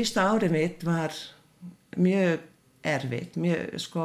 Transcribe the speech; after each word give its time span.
fyrsta 0.00 0.24
árið 0.32 0.54
mitt 0.54 0.84
var 0.86 1.14
mjög 2.00 2.40
erfitt, 2.86 3.36
mjög 3.36 3.76
sko, 3.82 4.04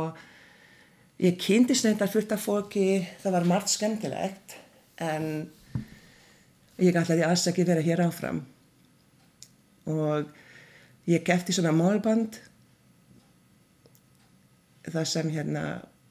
ég 1.23 1.37
kynntist 1.39 1.85
nefndar 1.87 2.11
fullt 2.11 2.33
af 2.35 2.43
fólki, 2.43 3.05
það 3.23 3.37
var 3.37 3.47
margt 3.47 3.71
skemmtilegt 3.71 4.57
en 4.99 5.29
ég 6.81 6.97
ætlaði 6.97 7.23
alls 7.23 7.45
ekki 7.47 7.67
vera 7.67 7.83
hér 7.85 8.03
áfram. 8.03 8.41
Og 9.87 10.27
ég 11.07 11.23
kefti 11.23 11.55
svona 11.55 11.71
málband 11.75 12.41
það 14.89 15.07
sem 15.09 15.31
hérna 15.31 15.65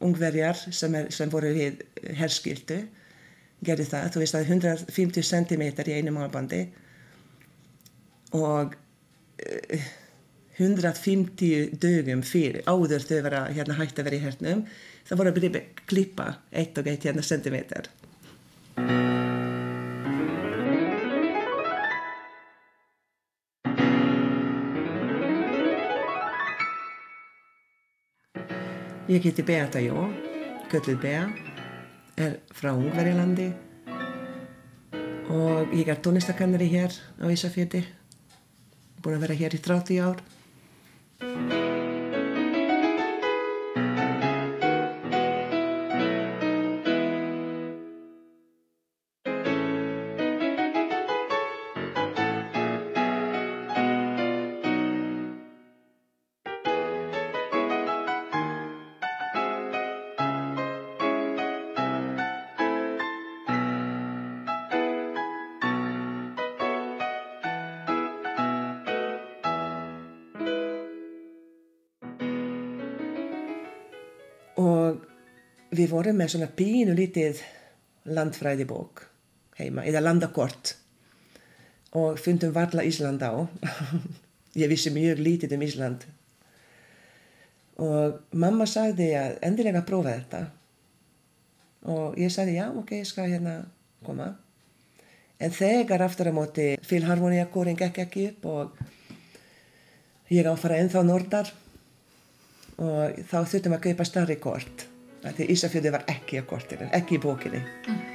ungverjar 0.04 0.56
sem, 0.70 0.94
er, 0.96 1.10
sem 1.12 1.30
voru 1.30 1.52
við 1.54 1.82
herskildu 2.16 2.80
gerði 3.64 3.86
það, 3.90 4.08
þú 4.14 4.22
veist 4.22 4.38
að 4.38 4.48
150 4.56 5.28
cm 5.28 5.62
í 5.68 5.98
einu 5.98 6.14
málbandi. 6.16 6.62
Og 8.34 8.74
150 10.58 11.74
dögum 11.82 12.22
fyrir 12.22 12.62
áður 12.70 13.02
þau 13.08 13.18
vera 13.26 13.46
hérna 13.50 13.78
hægt 13.80 13.98
að 13.98 14.08
vera 14.08 14.20
í 14.20 14.24
hernum 14.24 14.64
það 15.04 15.18
voru 15.20 15.32
að 15.32 15.38
byrja 15.40 15.52
að 15.58 15.82
klippa 15.90 16.28
eitt 16.54 16.78
og 16.78 16.90
eitt 16.92 17.08
hérna 17.08 17.26
centimeter 17.26 17.90
Ég 29.04 29.20
geti 29.20 29.42
Beata 29.44 29.82
Jó, 29.84 30.06
kölluð 30.72 30.96
Bea, 31.02 31.26
er 32.16 32.38
frá 32.56 32.70
Ungverjalandi 32.72 33.50
og 35.28 35.74
ég 35.76 35.90
er 35.92 36.00
tónlistakennari 36.00 36.70
hér 36.72 36.96
á 37.20 37.28
Ísafjörði, 37.28 37.82
búin 39.04 39.18
að 39.18 39.26
vera 39.26 39.40
hér 39.42 39.58
í 39.58 39.60
30 39.68 40.00
ár. 40.00 41.63
Við 75.76 75.90
vorum 75.92 76.18
með 76.18 76.34
svona 76.34 76.50
pínu 76.54 76.94
lítið 76.96 77.42
landfræðibók 78.14 79.04
heima, 79.58 79.84
eða 79.86 80.02
landakort 80.02 80.74
og 81.94 82.18
fundum 82.18 82.52
varla 82.54 82.84
Ísland 82.84 83.22
á. 83.22 83.32
Ég 84.60 84.70
vissi 84.70 84.90
mjög 84.94 85.18
lítið 85.22 85.56
um 85.56 85.64
Ísland. 85.66 86.04
Og 87.82 88.20
mamma 88.38 88.66
sagði 88.70 89.08
að 89.18 89.38
endilega 89.42 89.82
prófa 89.86 90.12
þetta. 90.14 90.42
Og 91.90 92.14
ég 92.18 92.30
sagði 92.30 92.54
já, 92.60 92.68
ok, 92.70 92.92
ég 93.00 93.08
skal 93.08 93.26
hérna 93.32 93.56
koma. 94.06 94.28
En 95.42 95.50
þegar 95.50 96.04
aftur 96.06 96.30
á 96.30 96.38
móti 96.38 96.68
filharmoniakóring 96.86 97.82
ekki 97.82 98.04
ekki 98.04 98.28
upp 98.30 98.46
og 98.52 98.78
ég 100.30 100.46
áfara 100.46 100.78
ennþá 100.80 101.02
norðar 101.02 101.50
og 102.78 103.18
þá 103.26 103.38
þurftum 103.42 103.76
að 103.76 103.84
kaupa 103.88 104.06
starri 104.06 104.38
kort 104.42 104.86
því 105.32 105.48
Ísafjörði 105.54 105.94
var 105.94 106.04
ekki 106.12 106.40
á 106.40 106.44
kortinu, 106.48 106.90
ekki 106.92 107.18
í 107.18 107.22
bókinni 107.22 107.62
mm. 107.64 108.13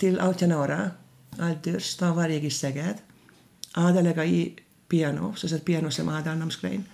Til 0.00 0.18
18 0.20 0.54
ára 0.54 0.80
aldurs, 1.38 1.94
þá 1.98 2.08
var 2.16 2.32
ég 2.32 2.46
í 2.46 2.52
Seged, 2.52 3.02
aðalega 3.78 4.24
í 4.26 4.40
piano, 4.88 5.32
svo 5.36 5.50
sett 5.50 5.66
piano 5.66 5.90
sem 5.94 6.08
aðalnámsgrein. 6.08 6.84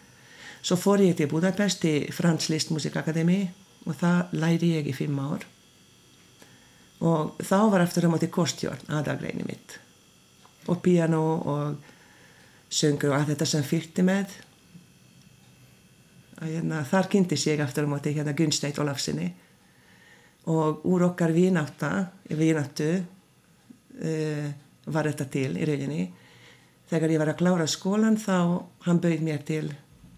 Svo 0.65 0.77
fór 0.81 1.03
ég 1.05 1.17
til 1.17 1.29
Budapest 1.29 1.85
í 1.85 1.95
Franz 2.13 2.49
Liszt 2.49 2.73
Musikakademi 2.73 3.43
og 3.85 3.99
það 4.01 4.33
læri 4.41 4.73
ég 4.79 4.89
í 4.89 4.97
fimm 4.97 5.19
ár. 5.21 5.45
Og 7.05 7.37
þá 7.45 7.59
var 7.73 7.85
aftur 7.85 8.09
á 8.09 8.13
móti 8.13 8.31
kostjórn 8.33 8.89
aðalgreinu 8.89 9.45
mitt. 9.45 9.79
Og 10.73 10.81
piano 10.81 11.21
og 11.37 11.77
söngur 12.73 13.13
og 13.13 13.19
allt 13.19 13.35
þetta 13.35 13.49
sem 13.49 13.67
fyrti 13.67 14.05
með. 14.07 14.33
Hérna, 16.41 16.81
þar 16.89 17.11
kynntist 17.13 17.49
ég 17.49 17.61
aftur 17.63 17.87
á 17.87 17.93
móti 17.93 18.15
hérna 18.17 18.35
Gunsteit 18.37 18.81
Olafsinni 18.81 19.31
og 20.51 20.85
úr 20.85 21.07
okkar 21.09 21.33
vínáta, 21.33 22.11
vínáttu 22.29 22.91
uh, 23.01 24.49
var 24.87 25.09
þetta 25.09 25.27
til 25.33 25.51
í 25.57 25.69
rauninni. 25.69 26.05
Þegar 26.91 27.15
ég 27.15 27.23
var 27.23 27.33
að 27.33 27.41
klára 27.41 27.67
skólan 27.71 28.19
þá 28.21 28.37
hann 28.85 29.01
bauð 29.01 29.25
mér 29.25 29.45
til 29.47 29.71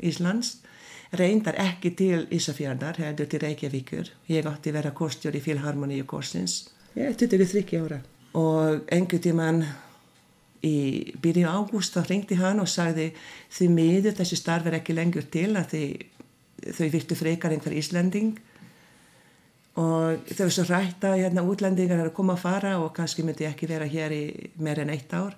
Íslands, 0.03 0.56
reyndar 1.16 1.56
ekki 1.62 1.94
til 1.97 2.25
Ísafjörðar, 2.34 2.98
hefður 2.98 3.31
til 3.31 3.41
Reykjavíkur. 3.44 4.10
Ég 4.28 4.50
átti 4.50 4.72
að 4.72 4.81
vera 4.81 4.97
kostjór 4.97 5.38
í 5.38 5.44
Filharmoníu 5.44 6.04
Korsins. 6.10 6.64
Ég 6.98 7.12
er 7.12 7.19
23 7.19 7.78
ára 7.78 8.03
og 8.37 8.84
engur 8.93 9.20
tíman 9.22 9.62
í 10.66 11.14
byrju 11.22 11.48
ágúst 11.48 11.97
þá 11.97 12.10
ringdi 12.10 12.37
hann 12.41 12.60
og 12.60 12.69
sagði 12.69 13.10
því 13.54 13.69
miður 13.72 14.16
þessi 14.19 14.38
starf 14.41 14.66
er 14.69 14.78
ekki 14.81 14.97
lengur 14.97 15.28
til 15.32 15.54
að 15.56 15.76
þau 16.76 16.88
viltu 16.93 17.16
frekar 17.16 17.54
einhver 17.54 17.76
Íslanding 17.76 18.37
og 19.76 20.31
þau 20.32 20.48
svo 20.48 20.64
rætt 20.70 21.04
að 21.04 21.19
hérna, 21.20 21.44
útlendingar 21.44 22.00
er 22.00 22.09
að 22.09 22.16
koma 22.16 22.37
að 22.37 22.44
fara 22.47 22.76
og 22.81 22.94
kannski 22.97 23.25
myndi 23.26 23.44
ekki 23.48 23.69
vera 23.69 23.88
hér 23.88 24.14
í 24.16 24.22
meir 24.56 24.81
en 24.81 24.92
eitt 24.94 25.12
ár. 25.12 25.34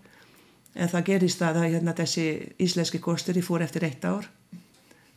En 0.78 0.90
það 0.90 1.06
gerist 1.08 1.42
að 1.42 1.64
hérna, 1.64 1.94
þessi 1.98 2.26
íslenski 2.62 3.00
ég 3.02 3.44
fór 3.44 3.64
eftir 3.66 3.84
eitt 3.84 4.04
ár 4.04 4.28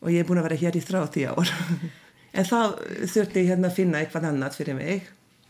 og 0.02 0.10
ég 0.10 0.24
er 0.24 0.26
búin 0.26 0.40
að 0.42 0.50
vera 0.50 0.62
hér 0.64 0.78
í 0.78 0.86
þrátti 0.86 1.28
ár. 1.30 1.52
En 2.32 2.46
þá 2.48 2.80
þurfti 3.12 3.42
ég 3.42 3.50
hérna, 3.52 3.68
að 3.68 3.76
finna 3.76 4.00
eitthvað 4.00 4.30
annat 4.30 4.56
fyrir 4.56 4.78
mig 4.78 5.10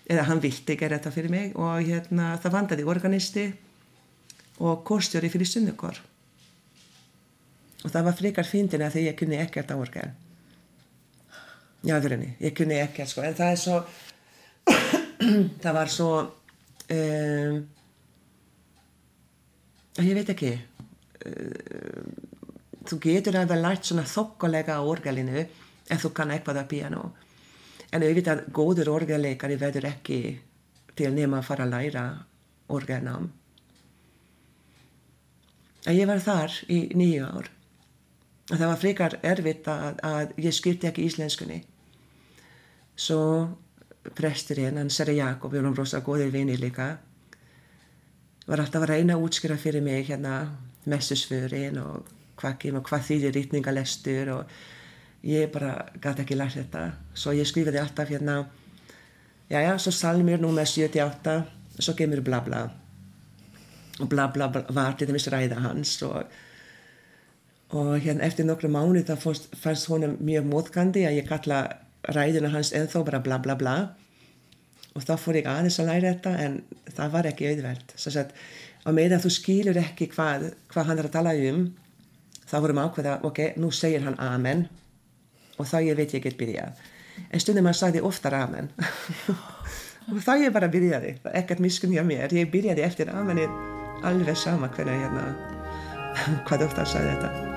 eða 0.10 0.24
hann 0.26 0.40
vilti 0.42 0.74
gera 0.74 0.98
þetta 0.98 1.12
fyrir 1.14 1.30
mig 1.30 1.52
og 1.54 1.84
hérna, 1.86 2.32
það 2.42 2.56
vandaði 2.56 2.88
organisti 2.90 3.44
og 4.66 4.82
kostjóri 4.82 5.30
fyrir 5.30 5.46
sunnukor. 5.46 6.00
Og 7.86 7.94
það 7.94 8.08
var 8.10 8.18
frekar 8.18 8.50
fyndina 8.50 8.90
þegar 8.90 9.12
ég 9.12 9.20
kunni 9.22 9.38
ekkert 9.44 9.70
á 9.70 9.78
organ 9.78 10.18
Já, 11.82 11.96
fyririnni, 11.98 12.36
ég 12.44 12.54
kunni 12.54 12.78
ekki 12.78 13.08
sko, 13.10 13.24
en 13.26 13.38
það 13.38 13.52
er 13.56 13.62
svo 13.62 13.78
það 15.64 15.78
var 15.78 15.90
svo 15.90 16.10
um, 16.94 17.56
ég 20.02 20.14
veit 20.18 20.30
ekki 20.36 20.52
um, 21.26 22.12
þú 22.86 23.00
getur 23.02 23.40
alveg 23.40 23.64
lært 23.64 23.90
svona 23.90 24.06
þokkulega 24.06 24.78
á 24.78 24.82
orgelinu 24.86 25.42
ef 25.42 26.06
þú 26.06 26.14
kann 26.18 26.34
eitthvað 26.36 26.62
að 26.62 26.72
piano 26.76 27.04
en 27.92 28.06
auðvitað 28.06 28.46
góður 28.56 28.94
orgelleikari 28.94 29.58
verður 29.60 29.90
ekki 29.90 30.22
til 30.96 31.12
nema 31.16 31.42
að 31.42 31.48
fara 31.48 31.66
að 31.66 31.74
læra 31.76 32.06
orgelnám. 32.72 33.32
En 35.90 35.98
ég 35.98 36.08
var 36.08 36.22
þar 36.22 36.56
í 36.70 36.80
nýju 36.96 37.26
ár. 37.26 37.50
Og 38.52 38.56
það 38.56 38.68
var 38.68 38.80
frekar 38.80 39.18
erfitt 39.26 39.68
að, 39.72 40.00
að 40.06 40.34
ég 40.46 40.56
skilti 40.56 40.90
ekki 40.90 41.08
íslenskunni 41.08 41.62
svo 43.02 43.22
presturinn, 44.18 44.78
hann 44.78 44.90
Sari 44.94 45.18
Jakob, 45.18 45.54
við 45.54 45.62
erum 45.62 45.78
rosa 45.78 46.02
góðir 46.06 46.32
vinir 46.34 46.62
líka 46.62 46.96
var 48.48 48.62
alltaf 48.64 48.84
að 48.84 48.94
reyna 48.96 49.16
að 49.18 49.26
útskýra 49.28 49.58
fyrir 49.62 49.84
mig 49.86 50.08
hérna 50.10 50.36
messusförin 50.90 51.78
og 51.82 52.10
hvað, 52.42 52.82
hvað 52.82 53.08
þýðir 53.10 53.36
rítningalestur 53.38 54.32
og 54.34 54.56
ég 55.28 55.52
bara 55.54 55.76
gæti 56.02 56.26
ekki 56.26 56.38
lært 56.38 56.58
þetta 56.58 56.86
svo 57.14 57.36
ég 57.38 57.48
skrifiði 57.48 57.82
alltaf 57.82 58.10
hérna 58.10 58.40
já 59.52 59.60
já, 59.62 59.74
svo 59.78 59.94
salmir 59.94 60.42
nr. 60.42 60.66
78 60.66 61.36
svo 61.80 61.94
kemur 61.98 62.24
bla 62.26 62.42
bla 62.42 62.64
og 64.02 64.10
bla 64.10 64.28
bla 64.34 64.50
var 64.70 64.98
til 64.98 65.12
dæmis 65.12 65.30
ræða 65.30 65.62
hans 65.62 66.02
og 66.08 66.24
og 67.72 67.94
hérna 68.04 68.26
eftir 68.28 68.46
nokkru 68.46 68.68
mánu 68.68 69.06
þá 69.08 69.16
fannst, 69.56 69.88
honum 69.88 70.18
mjög 70.20 70.50
mótkandi 70.50 71.06
að 71.08 71.22
ég 71.22 71.30
kalla 71.30 71.62
ræðina 72.08 72.52
hans 72.54 72.74
ennþá 72.76 73.04
bara 73.08 73.22
bla 73.24 73.38
bla 73.44 73.56
bla. 73.60 73.76
Og 74.96 75.06
þá 75.06 75.14
fór 75.22 75.40
ég 75.40 75.48
aðeins 75.48 75.80
að 75.80 75.92
læra 75.92 76.14
þetta 76.16 76.34
en 76.46 76.58
það 76.90 77.14
var 77.14 77.30
ekki 77.30 77.52
auðveld 77.52 78.34
á 78.82 78.90
meðan 78.90 79.22
þú 79.22 79.30
skilur 79.30 79.78
ekki 79.78 80.08
hvað, 80.10 80.48
hvað 80.74 80.88
hann 80.90 81.00
er 81.00 81.08
að 81.08 81.16
tala 81.16 81.36
um 81.52 81.68
þá 82.50 82.56
vorum 82.60 82.82
ákveða, 82.84 83.20
ok, 83.28 83.40
nú 83.62 83.70
segir 83.72 84.04
hann 84.04 84.18
amen. 84.20 84.66
Og 85.60 85.70
þá 85.70 85.78
ég 85.86 86.00
veit 86.00 86.16
ég 86.18 86.24
get 86.26 86.40
byrjað. 86.40 86.82
En 87.30 87.44
stundum 87.44 87.70
hann 87.70 87.78
sagði 87.78 88.02
oftar 88.08 88.36
amen. 88.42 88.72
Og 90.12 90.18
þá 90.26 90.34
ég 90.42 90.56
bara 90.56 90.72
byrjaði. 90.72 91.14
Ekkert 91.38 91.62
miskun 91.64 91.94
hjá 91.96 92.04
mér, 92.04 92.34
ég 92.36 92.52
byrjaði 92.52 92.84
eftir 92.88 93.14
amenið 93.14 93.54
alveg 94.04 94.38
sama 94.38 94.72
hvernig 94.74 95.06
hérna 95.06 95.30
hvað 96.50 96.68
oftar 96.68 96.90
sagði 96.90 97.16
þetta 97.16 97.51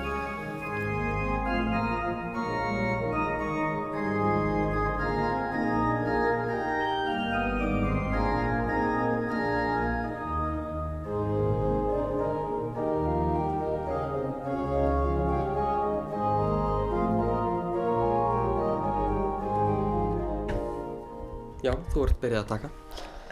Já, 21.65 21.71
þú 21.89 22.01
ert 22.05 22.19
byrjað 22.21 22.43
að 22.43 22.49
taka. 22.51 22.67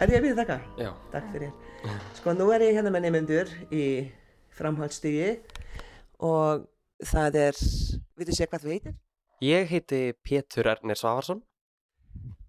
Er 0.02 0.10
ég 0.10 0.16
að 0.16 0.24
byrja 0.24 0.34
að 0.34 0.38
taka? 0.40 0.54
Já. 0.82 0.88
Takk 1.12 1.26
fyrir. 1.30 1.50
Sko 2.18 2.32
nú 2.34 2.46
er 2.50 2.64
ég 2.64 2.72
hérna 2.74 2.90
með 2.90 3.04
nefnendur 3.04 3.52
í 3.70 3.84
framhaldsstigi 4.58 5.28
og 6.26 6.64
það 7.12 7.38
er, 7.44 7.60
veitu 8.18 8.34
sér 8.34 8.50
hvað 8.50 8.64
þú 8.64 8.72
heitir? 8.72 8.96
Ég 9.46 9.70
heiti 9.70 10.00
Pétur 10.26 10.66
Ernir 10.72 10.98
Svavarsson. 10.98 11.44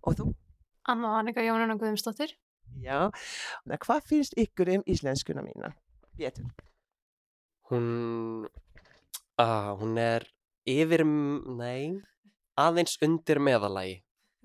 Og 0.09 0.17
þú? 0.17 0.25
Anna 0.89 1.11
Annika 1.19 1.45
Jónuna 1.45 1.77
Guðumsdóttir. 1.77 2.33
Já. 2.81 3.11
Na, 3.69 3.77
hvað 3.85 4.09
finnst 4.09 4.33
ykkur 4.41 4.73
um 4.79 4.87
íslenskuna 4.89 5.45
mína? 5.45 5.75
Pétur. 6.17 6.49
Hún, 7.69 8.49
uh, 9.37 9.69
hún 9.77 10.01
er 10.01 10.25
yfir, 10.65 11.05
nei, 11.05 12.01
aðeins 12.57 12.97
undir 13.05 13.43
meðalagi. 13.51 13.99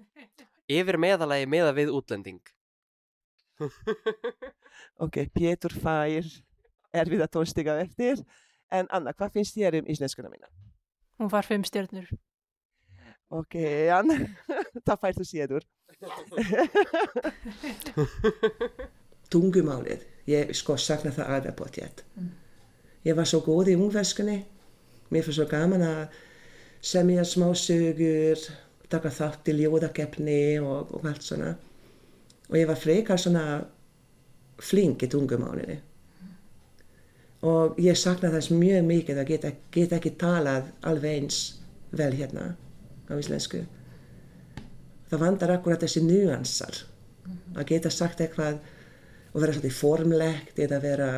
Yfir 0.71 1.01
meðalagi 1.03 1.51
meða 1.51 1.75
við 1.77 1.93
útlending. 1.99 2.41
Ok, 5.01 5.17
Pétur 5.33 5.73
fær 5.81 6.27
erfið 6.93 7.23
að 7.25 7.31
tónstiga 7.35 7.77
eftir. 7.81 8.21
En 8.73 8.89
Anna, 8.95 9.13
hvað 9.17 9.33
finnst 9.39 9.57
þér 9.57 9.79
um 9.81 9.89
íslenskuna 9.91 10.31
mína? 10.33 10.49
Hún 11.21 11.31
var 11.33 11.45
fimm 11.49 11.65
stjörnur. 11.67 12.09
Ok, 13.31 13.55
Anna, 13.95 14.15
það 14.87 15.01
fær 15.03 15.15
þú 15.17 15.25
séður. 15.29 15.65
Tungumálið, 19.33 20.01
ég 20.31 20.53
sko 20.59 20.77
sakna 20.81 21.11
það 21.15 21.33
alveg 21.37 21.55
på 21.59 21.65
tjett. 21.77 21.99
Ég 23.07 23.15
var 23.17 23.27
svo 23.29 23.41
góð 23.45 23.67
í 23.73 23.79
ungverskunni. 23.79 24.39
Mér 25.11 25.25
fyrir 25.27 25.39
svo 25.41 25.47
gaman 25.51 25.83
að 25.87 26.03
semja 26.85 27.25
smásögur, 27.27 28.39
taka 28.91 29.13
þátt 29.15 29.51
í 29.53 29.57
ljóðakeppni 29.61 30.41
og, 30.63 30.95
og 30.97 31.07
allt 31.09 31.27
svona. 31.27 31.53
Og 32.51 32.59
ég 32.59 32.69
var 32.69 32.81
frekar 32.81 33.21
svona 33.21 33.45
flink 34.61 35.05
í 35.07 35.11
tungumálinu. 35.11 35.79
Og 37.49 37.79
ég 37.81 37.97
sakna 37.97 38.33
þess 38.35 38.53
mjög 38.53 38.85
mikið 38.89 39.21
að 39.23 39.31
geta, 39.31 39.53
geta 39.73 39.97
ekki 39.97 40.17
talað 40.21 40.73
alveg 40.85 41.23
eins 41.23 41.39
vel 41.97 42.13
hérna 42.19 42.51
á 43.09 43.13
íslensku. 43.17 43.63
Það 45.11 45.23
vandar 45.25 45.55
akkurat 45.55 45.81
þessi 45.81 46.03
nýjansar. 46.05 46.83
Að 47.57 47.71
geta 47.73 47.91
sagt 47.91 48.21
eitthvað 48.21 48.61
og 49.31 49.41
vera 49.41 49.55
svolítið 49.55 49.79
formlegt 49.79 50.61
eða 50.61 50.81
vera 50.83 51.09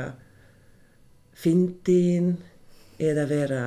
fyndin 1.43 2.35
eða 3.03 3.27
vera 3.29 3.63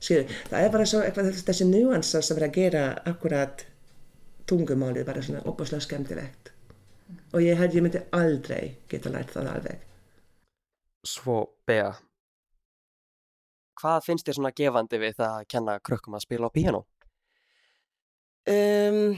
skilur, 0.00 0.36
það 0.50 0.66
er 0.66 0.72
bara 0.74 0.86
svo 0.88 1.02
eitthvað 1.04 1.32
þessi 1.46 1.68
nýjansar 1.68 2.24
sem 2.26 2.40
er 2.40 2.46
að 2.48 2.56
gera 2.56 2.84
akkurat 3.10 3.64
tungumálið 4.50 5.06
bara 5.06 5.22
svona 5.24 5.44
opaslega 5.46 5.86
skemmtilegt. 5.86 6.52
Og 7.34 7.42
ég 7.44 7.58
held 7.58 7.74
ég 7.74 7.84
myndi 7.84 8.02
aldrei 8.16 8.76
geta 8.90 9.10
lært 9.12 9.34
það 9.34 9.50
alveg. 9.54 9.82
Svo, 11.06 11.36
Bea, 11.66 11.92
hvað 13.80 14.06
finnst 14.06 14.26
þér 14.28 14.38
svona 14.38 14.56
gefandi 14.56 15.00
við 15.00 15.20
það 15.20 15.36
að 15.36 15.46
kenna 15.54 15.76
krökkum 15.84 16.16
að 16.18 16.26
spila 16.26 16.50
á 16.50 16.54
píano? 16.54 16.82
um, 18.50 19.14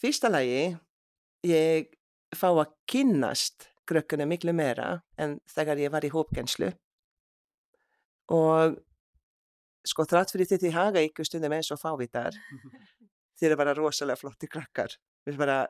Fyrsta 0.00 0.30
lagi 0.32 0.70
ég 1.46 1.90
fá 2.36 2.48
að 2.50 2.70
kynnast 2.88 3.68
krökkunum 3.88 4.30
miklu 4.30 4.54
meira 4.56 5.00
en 5.20 5.38
þegar 5.50 5.80
ég 5.82 5.92
var 5.92 6.06
í 6.06 6.12
hópkenslu 6.12 6.70
og 8.30 8.78
sko 9.86 10.06
þrátt 10.08 10.34
fyrir 10.34 10.50
þetta 10.50 10.68
í 10.68 10.74
haga 10.74 11.04
ykkur 11.06 11.28
stundum 11.28 11.54
eins 11.56 11.70
og 11.74 11.80
fávitar 11.80 12.36
þeir 13.40 13.50
eru 13.50 13.60
bara 13.60 13.76
rosalega 13.76 14.20
flotti 14.20 14.50
krakkar. 14.50 14.96
Við 15.24 15.34
erum 15.34 15.44
bara 15.44 15.60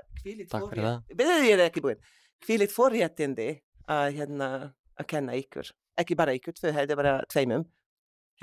ég 1.47 1.65
ekki 1.67 1.85
búinn 1.85 2.01
kvílitt 2.41 2.73
forréttindi 2.73 3.51
að 3.91 4.17
hérna 4.17 4.49
að 4.97 5.11
kenna 5.13 5.37
ykkur. 5.37 5.69
Ekki 6.01 6.17
bara 6.17 6.35
ykkur, 6.37 6.57
þau 6.57 6.73
heldur 6.73 7.01
bara 7.01 7.19
tveimum 7.29 7.67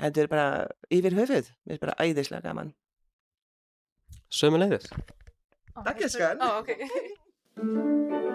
heldur 0.02 0.30
bara 0.30 0.46
yfir 0.94 1.16
höfuð. 1.18 1.50
Mér 1.66 1.78
er 1.78 1.82
bara 1.82 1.98
æðislega 2.04 2.44
gaman. 2.46 2.72
Sömuleiðis. 4.30 4.90
Takk, 5.74 6.02
elskan. 6.08 6.42
Ó, 6.42 8.24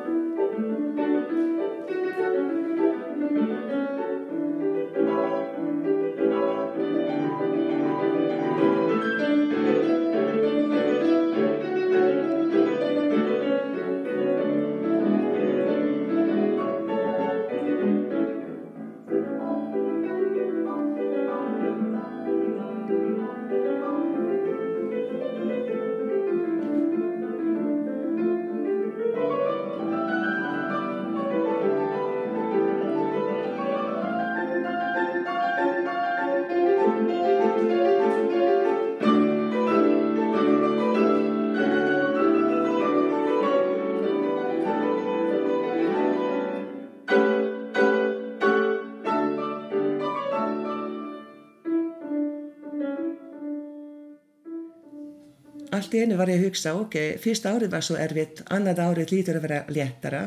allt 55.84 55.96
í 55.98 56.04
einu 56.04 56.16
var 56.18 56.32
ég 56.32 56.40
að 56.40 56.48
hugsa, 56.48 56.74
ok, 56.80 56.96
fyrsta 57.20 57.52
árið 57.52 57.74
var 57.74 57.84
svo 57.84 57.98
erfitt, 58.00 58.42
annað 58.54 58.80
árið 58.84 59.12
lítur 59.12 59.40
að 59.40 59.46
vera 59.48 59.60
léttara. 59.76 60.22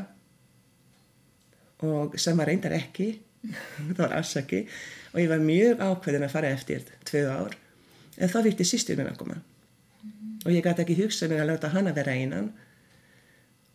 Og 1.87 2.17
sem 2.21 2.41
að 2.41 2.51
reyndar 2.51 2.77
ekki, 2.77 3.09
það 3.97 4.03
var 4.03 4.17
alls 4.19 4.35
ekki. 4.37 4.63
Og 5.15 5.23
ég 5.23 5.31
var 5.33 5.45
mjög 5.45 5.81
ákveðin 5.81 6.27
að 6.27 6.35
fara 6.35 6.53
eftir 6.53 6.85
tvö 7.09 7.25
ár, 7.33 7.57
en 8.17 8.33
þá 8.33 8.39
vilti 8.45 8.69
sýstur 8.69 9.01
minn 9.01 9.09
að 9.11 9.21
koma. 9.23 9.41
Og 10.45 10.53
ég 10.53 10.63
gæti 10.65 10.85
ekki 10.85 10.99
hugsa 11.01 11.29
mig 11.31 11.41
að 11.43 11.51
láta 11.55 11.73
hana 11.73 11.95
vera 11.97 12.15
einan. 12.15 12.53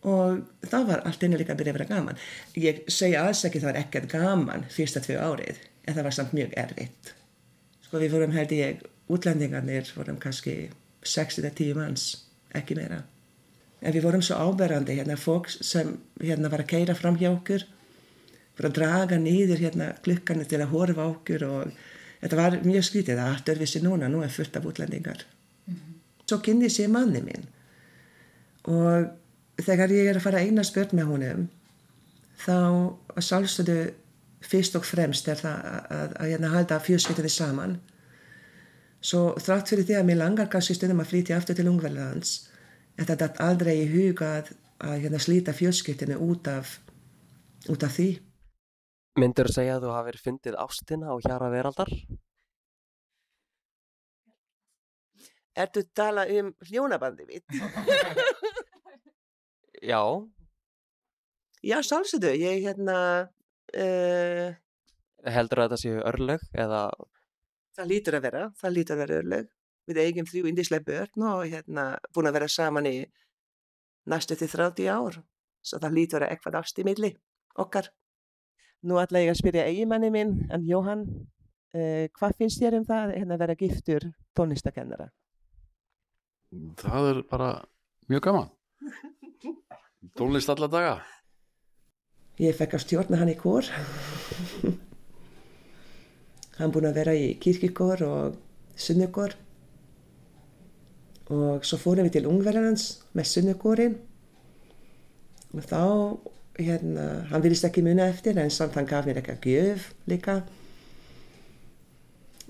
Og 0.08 0.42
þá 0.66 0.78
var 0.88 1.02
allt 1.06 1.22
einu 1.22 1.38
líka 1.38 1.54
að 1.54 1.60
byrja 1.60 1.74
að 1.74 1.80
vera 1.80 1.90
gaman. 1.90 2.22
Ég 2.58 2.80
segja 2.90 3.26
alls 3.26 3.42
ekki 3.46 3.60
það 3.62 3.70
var 3.70 3.80
ekkert 3.82 4.08
gaman 4.10 4.64
fyrsta 4.72 5.02
tvö 5.04 5.18
árið, 5.20 5.58
en 5.86 5.98
það 5.98 6.08
var 6.08 6.16
samt 6.16 6.38
mjög 6.38 6.54
erfitt. 6.62 7.12
Sko 7.86 8.00
við 8.02 8.14
vorum 8.16 8.34
held 8.34 8.54
ég, 8.56 8.86
útlendingarnir 9.12 9.92
vorum 9.98 10.18
kannski 10.22 10.70
6-10 11.04 11.74
manns, 11.78 12.06
ekki 12.54 12.76
meira. 12.78 13.02
En 13.82 13.94
við 13.94 14.04
vorum 14.06 14.22
svo 14.22 14.38
áberandi, 14.38 14.94
hérna, 14.98 15.16
fólk 15.18 15.50
sem 15.52 15.96
hérna 16.22 16.50
var 16.52 16.62
að 16.62 16.72
keira 16.74 16.94
fram 16.94 17.18
hjá 17.18 17.30
okkur, 17.32 17.64
voru 18.56 18.70
að 18.70 18.76
draga 18.78 19.18
nýður 19.18 19.64
hérna 19.64 19.88
klukkanu 20.04 20.46
til 20.46 20.60
að 20.62 20.74
horfa 20.74 21.08
okkur 21.14 21.46
og 21.48 21.72
þetta 22.20 22.38
var 22.38 22.58
mjög 22.62 22.86
skrítið, 22.86 23.18
það 23.18 23.32
allt 23.32 23.50
örfissi 23.54 23.82
núna, 23.82 24.10
nú 24.12 24.22
er 24.22 24.30
fullt 24.30 24.58
af 24.58 24.68
útlendingar. 24.68 25.24
Svo 26.28 26.38
kynni 26.44 26.68
ég 26.68 26.74
sé 26.74 26.86
manni 26.88 27.24
minn 27.24 27.48
og 28.70 29.10
þegar 29.58 29.90
ég 29.90 30.06
er 30.06 30.20
að 30.20 30.24
fara 30.28 30.42
eina 30.44 30.62
spörn 30.62 30.94
með 30.94 31.08
honum, 31.10 31.48
þá 32.38 32.54
sjálfstöðu 33.18 33.80
fyrst 34.46 34.76
og 34.78 34.86
fremst 34.86 35.28
er 35.30 35.40
það 35.40 35.66
að, 35.72 35.88
að, 35.96 36.14
að 36.18 36.30
hérna 36.32 36.52
halda 36.52 36.78
fjölskyldinni 36.82 37.32
saman. 37.32 37.74
Svo 39.02 39.32
þrátt 39.42 39.72
fyrir 39.72 39.86
því 39.88 39.96
að 39.98 40.08
mér 40.08 40.20
langar 40.20 40.50
kannski 40.50 40.76
stundum 40.78 41.02
að 41.02 41.10
flytja 41.10 41.38
aftur 41.40 41.58
til 41.58 41.68
Ungverðlands, 41.70 42.34
en 42.96 43.08
það 43.08 43.24
er 43.26 43.40
aldrei 43.42 43.72
í 43.80 43.88
huga 43.90 44.28
að, 44.38 44.52
að 44.78 44.98
hérna 45.04 45.22
slíta 45.22 45.54
fjölskyldinni 45.58 46.18
út 46.22 46.50
af, 46.52 46.76
út 47.72 47.86
af 47.86 47.96
því. 47.96 48.10
Myndur 49.18 49.50
þú 49.50 49.56
segja 49.58 49.78
að 49.78 49.88
þú 49.88 49.96
hafið 49.96 50.20
fundið 50.26 50.60
ástina 50.62 51.10
á 51.10 51.14
hjara 51.26 51.50
veraldar? 51.52 51.90
Ertu 55.52 55.82
að 55.82 55.90
tala 55.98 56.28
um 56.32 56.54
hljónabandi 56.64 57.26
mitt? 57.28 57.44
Já, 59.82 60.00
Já, 61.62 61.76
sálsöðu, 61.86 62.32
ég 62.42 62.64
hérna, 62.64 62.94
uh, 63.78 64.48
heldur 65.30 65.60
að 65.62 65.68
þetta 65.68 65.78
séu 65.78 66.00
örlög 66.10 66.42
eða 66.58 66.80
það 67.76 67.90
lítur 67.92 68.16
að 68.16 68.24
vera, 68.26 68.44
það 68.60 68.74
lítur 68.76 68.96
að 68.96 69.02
vera 69.02 69.18
örlög. 69.22 69.50
Við 69.90 69.98
eigum 69.98 70.28
þrjú 70.28 70.48
indislega 70.48 70.86
börn 70.86 71.26
og 71.26 71.42
hérna 71.50 71.86
búin 72.14 72.28
að 72.30 72.36
vera 72.38 72.48
saman 72.48 72.86
í 72.86 72.96
næstu 74.12 74.36
til 74.38 74.50
30 74.52 74.90
ár. 74.92 75.18
Svo 75.62 75.80
það 75.82 75.96
lítur 75.98 76.18
að 76.18 76.24
vera 76.26 76.36
eitthvað 76.36 76.58
ást 76.60 76.78
í 76.78 76.86
milli 76.86 77.12
okkar. 77.58 77.90
Nú 78.82 78.98
ætla 78.98 79.22
ég 79.22 79.30
að 79.30 79.38
spyrja 79.38 79.66
eigimanni 79.70 80.10
minn, 80.10 80.32
en 80.50 80.64
Jóhann, 80.66 81.04
uh, 81.74 82.06
hvað 82.18 82.38
finnst 82.38 82.62
þér 82.62 82.80
um 82.80 82.86
það 82.88 83.14
hérna 83.14 83.36
að 83.36 83.44
vera 83.44 83.58
giftur 83.58 84.08
tónlistakennara? 84.38 85.08
Það 86.82 87.10
er 87.12 87.22
bara 87.30 87.50
mjög 88.10 88.26
gaman. 88.26 88.50
Tónlist 90.18 90.50
alla 90.50 90.66
daga. 90.66 90.96
Ég 92.42 92.56
fekk 92.58 92.74
að 92.74 92.84
stjórna 92.86 93.20
hann 93.20 93.30
í 93.30 93.38
kór. 93.38 93.68
Hann 96.62 96.72
búinn 96.74 96.90
að 96.90 96.98
vera 97.00 97.14
í 97.18 97.32
kirkikór 97.42 98.04
og 98.06 98.36
sunnukór. 98.78 99.34
Og 101.32 101.64
svo 101.66 101.78
fórum 101.80 102.06
við 102.08 102.18
til 102.18 102.28
Ungverðarlands 102.30 102.86
með 103.16 103.30
sunnukórin. 103.30 103.96
Og 105.52 105.64
þá, 105.68 105.80
hérna, 106.58 107.06
hann 107.30 107.44
virðist 107.44 107.68
ekki 107.68 107.84
muna 107.84 108.08
eftir 108.12 108.38
en 108.40 108.52
samt 108.52 108.76
hann 108.78 108.88
gaf 108.88 109.08
mér 109.08 109.20
eitthvað 109.20 109.48
gjöf 109.48 109.88
líka. 110.08 110.40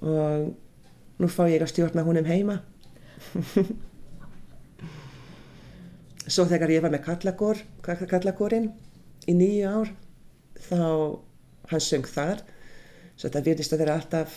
Og 0.02 0.52
nú 1.22 1.30
fá 1.30 1.44
ég 1.50 1.62
að 1.62 1.72
stjórna 1.74 2.06
húnum 2.06 2.26
heima. 2.26 2.60
Svo 6.32 6.46
þegar 6.46 6.70
ég 6.70 6.82
var 6.84 6.92
með 6.94 7.04
kallakór, 7.06 7.60
kallakórin 7.82 8.70
í 9.26 9.34
nýju 9.34 9.70
ár, 9.70 9.88
þá 10.68 10.82
hann 11.70 11.82
söng 11.82 12.06
þar. 12.06 12.42
Svo 13.22 13.28
þetta 13.30 13.40
virðist 13.46 13.70
að 13.76 13.80
vera 13.84 13.92
alltaf, 13.94 14.32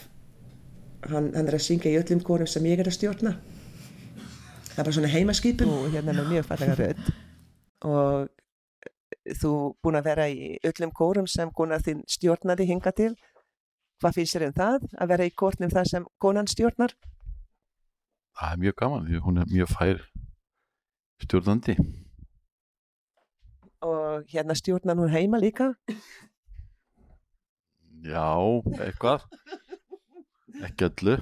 hann, 1.10 1.32
hann 1.34 1.48
er 1.50 1.56
að 1.58 1.64
syngja 1.66 1.90
í 1.90 1.96
öllum 1.98 2.20
kórum 2.22 2.46
sem 2.46 2.66
ég 2.70 2.84
er 2.84 2.86
að 2.86 2.94
stjórna. 3.00 3.32
Það 4.68 4.76
er 4.76 4.84
bara 4.84 4.94
svona 4.94 5.10
heimaskipun 5.10 5.72
og 5.74 5.88
hérna 5.90 6.14
með 6.14 6.28
mjög 6.30 6.46
fallega 6.52 6.76
rödd. 6.78 7.08
Og 7.90 9.32
þú 9.42 9.54
búin 9.82 9.98
að 9.98 10.10
vera 10.12 10.28
í 10.30 10.52
öllum 10.70 10.94
kórum 10.94 11.26
sem 11.26 11.50
konar 11.58 11.82
þín 11.82 12.04
stjórnaði 12.06 12.68
hinga 12.70 12.94
til. 12.94 13.10
Hvað 14.04 14.20
finnst 14.20 14.38
þér 14.38 14.48
um 14.52 14.56
það, 14.60 14.88
að 15.02 15.12
vera 15.16 15.30
í 15.32 15.34
kórnum 15.42 15.74
það 15.74 15.90
sem 15.96 16.08
konan 16.22 16.52
stjórnar? 16.54 16.94
Það 18.38 18.54
er 18.54 18.64
mjög 18.68 18.80
gaman 18.84 19.10
því 19.10 19.24
hún 19.26 19.42
er 19.42 19.52
mjög 19.56 19.74
fær 19.74 20.06
stjórnandi. 21.26 21.80
Og 23.90 24.30
hérna 24.30 24.62
stjórnar 24.62 25.02
hún 25.02 25.18
heima 25.18 25.42
líka. 25.42 25.74
Já, 28.06 28.30
eitthvað. 28.86 29.24
Ekki 30.68 30.86
öllu. 30.90 31.16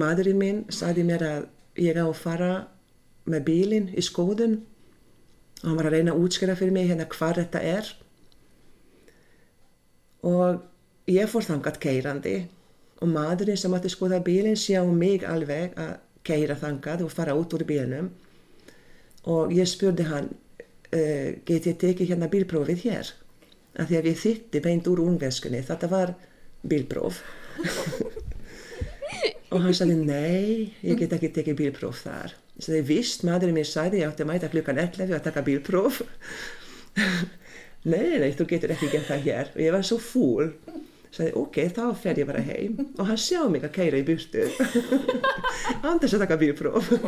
Maðurinn 0.00 0.40
minn 0.40 0.60
sagði 0.72 1.06
mér 1.06 1.24
að 1.26 1.48
ég 1.80 1.98
á 1.98 2.06
að 2.06 2.18
fara 2.18 2.52
með 3.30 3.46
bílinn 3.46 3.90
í 3.94 4.04
skoðun 4.04 4.60
og 5.60 5.66
hann 5.68 5.78
var 5.78 5.90
að 5.90 5.96
reyna 5.98 6.14
að 6.14 6.24
útskjöra 6.24 6.56
fyrir 6.58 6.74
mig 6.74 6.88
hérna 6.88 7.08
hvað 7.10 7.42
þetta 7.42 7.62
er. 7.74 7.90
Og 10.26 10.62
ég 11.10 11.30
fór 11.30 11.46
þangat 11.46 11.80
keirandi 11.82 12.36
og 13.00 13.08
maðurinn 13.12 13.58
sem 13.60 13.74
átti 13.76 13.92
skoða 13.92 14.20
bílinn 14.24 14.58
sjá 14.60 14.82
mig 14.84 15.24
alveg 15.24 15.76
að 15.80 15.96
keira 16.26 16.56
þangað 16.60 17.06
og 17.06 17.12
fara 17.14 17.36
út 17.36 17.54
úr 17.56 17.64
bílinnum 17.68 18.10
og 19.30 19.52
ég 19.56 19.68
spurði 19.68 20.06
hann 20.08 20.30
uh, 20.30 21.28
get 21.48 21.68
ég 21.68 21.78
tekið 21.80 22.14
hérna 22.14 22.30
bílprófið 22.32 22.86
hér? 22.86 23.12
Af 23.80 23.88
því 23.88 24.00
að 24.00 24.10
ég 24.10 24.20
þitti 24.20 24.64
beint 24.64 24.88
úr 24.90 25.04
ungverskunni 25.04 25.62
þetta 25.64 25.88
var 25.92 26.16
bílpróf 26.68 27.22
og 29.50 29.64
hann 29.64 29.74
sagði 29.76 29.96
nei, 29.98 30.70
ég 30.86 30.98
get 31.00 31.14
ekki 31.16 31.30
tekið 31.34 31.58
bílpróf 31.58 32.04
þar. 32.04 32.36
Ég 32.56 32.66
sagði 32.66 32.82
vist, 32.90 33.24
maðurinn 33.26 33.56
mér 33.58 33.68
sagði 33.68 34.02
ég 34.02 34.12
átti 34.12 34.24
að 34.24 34.30
mæta 34.30 34.50
klukkan 34.52 34.80
11 34.82 35.16
að 35.16 35.26
taka 35.26 35.44
bílpróf. 35.46 36.00
Nei, 37.80 38.18
nei, 38.20 38.34
þú 38.36 38.44
getur 38.44 38.74
ekki 38.74 38.90
gert 38.92 39.06
það 39.08 39.22
hér. 39.24 39.50
Og 39.54 39.60
ég 39.64 39.72
var 39.72 39.84
svo 39.88 39.96
fúl. 40.04 40.50
Sagði 41.16 41.30
ok, 41.40 41.56
þá 41.72 41.84
fer 41.96 42.18
ég 42.20 42.26
bara 42.28 42.42
heim. 42.44 42.74
Og 43.00 43.08
hann 43.08 43.16
sjá 43.16 43.40
mig 43.48 43.64
að 43.64 43.72
keira 43.78 43.96
í 43.96 44.04
burtu. 44.04 44.44
Andast 45.88 46.18
að 46.18 46.26
taka 46.26 46.36
bílpróf. 46.42 46.90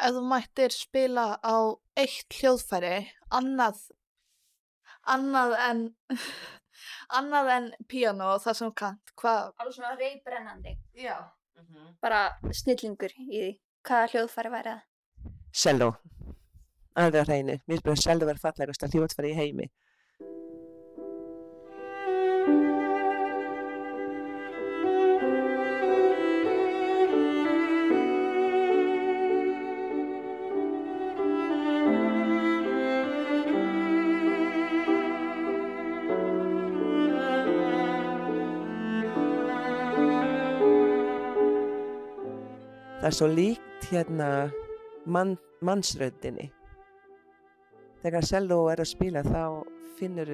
Ef 0.00 0.14
þú 0.14 0.22
mættir 0.30 0.70
spila 0.70 1.32
á 1.42 1.56
eitt 1.98 2.38
hljóðfæri 2.38 3.10
annað 3.34 3.82
annað 5.08 5.56
en 5.66 5.82
annað 7.18 7.50
en 7.56 7.68
piano 7.90 8.34
og 8.34 8.44
það 8.44 8.58
sem 8.58 8.70
þú 8.70 8.76
kant 8.82 9.14
hvað, 9.20 9.52
alveg 9.56 9.76
svona 9.76 9.96
reybrennandi 9.98 10.76
já. 10.98 11.16
Bara 12.00 12.20
snillingur 12.56 13.12
í 13.18 13.26
því. 13.26 13.50
Hvaða 13.84 14.12
hljóðfæri 14.12 14.52
væri 14.52 14.72
það? 14.74 14.86
Cello 15.50 15.90
alveg 16.98 17.20
að 17.22 17.30
reynu, 17.30 17.56
mér 17.68 17.82
finnst 17.84 18.06
cello 18.06 18.26
verið 18.28 18.42
fallegast 18.44 18.84
að 18.84 18.96
hljóðfæri 18.96 19.32
í 19.32 19.38
heimi 19.38 19.68
er 43.10 43.16
svo 43.16 43.26
líkt 43.26 43.88
hérna 43.90 44.50
mann, 45.10 45.34
mannsröddinni. 45.66 46.46
Þegar 48.04 48.26
cello 48.28 48.58
er 48.70 48.82
að 48.84 48.92
spila 48.92 49.22
þá 49.26 49.66
finnur 49.98 50.30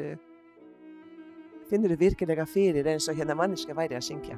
þú 1.70 1.96
virkilega 1.98 2.44
fyrir 2.46 2.86
eins 2.92 3.08
og 3.08 3.16
hérna 3.16 3.38
manniska 3.38 3.74
væri 3.74 3.96
að 3.96 4.04
syngja. 4.10 4.36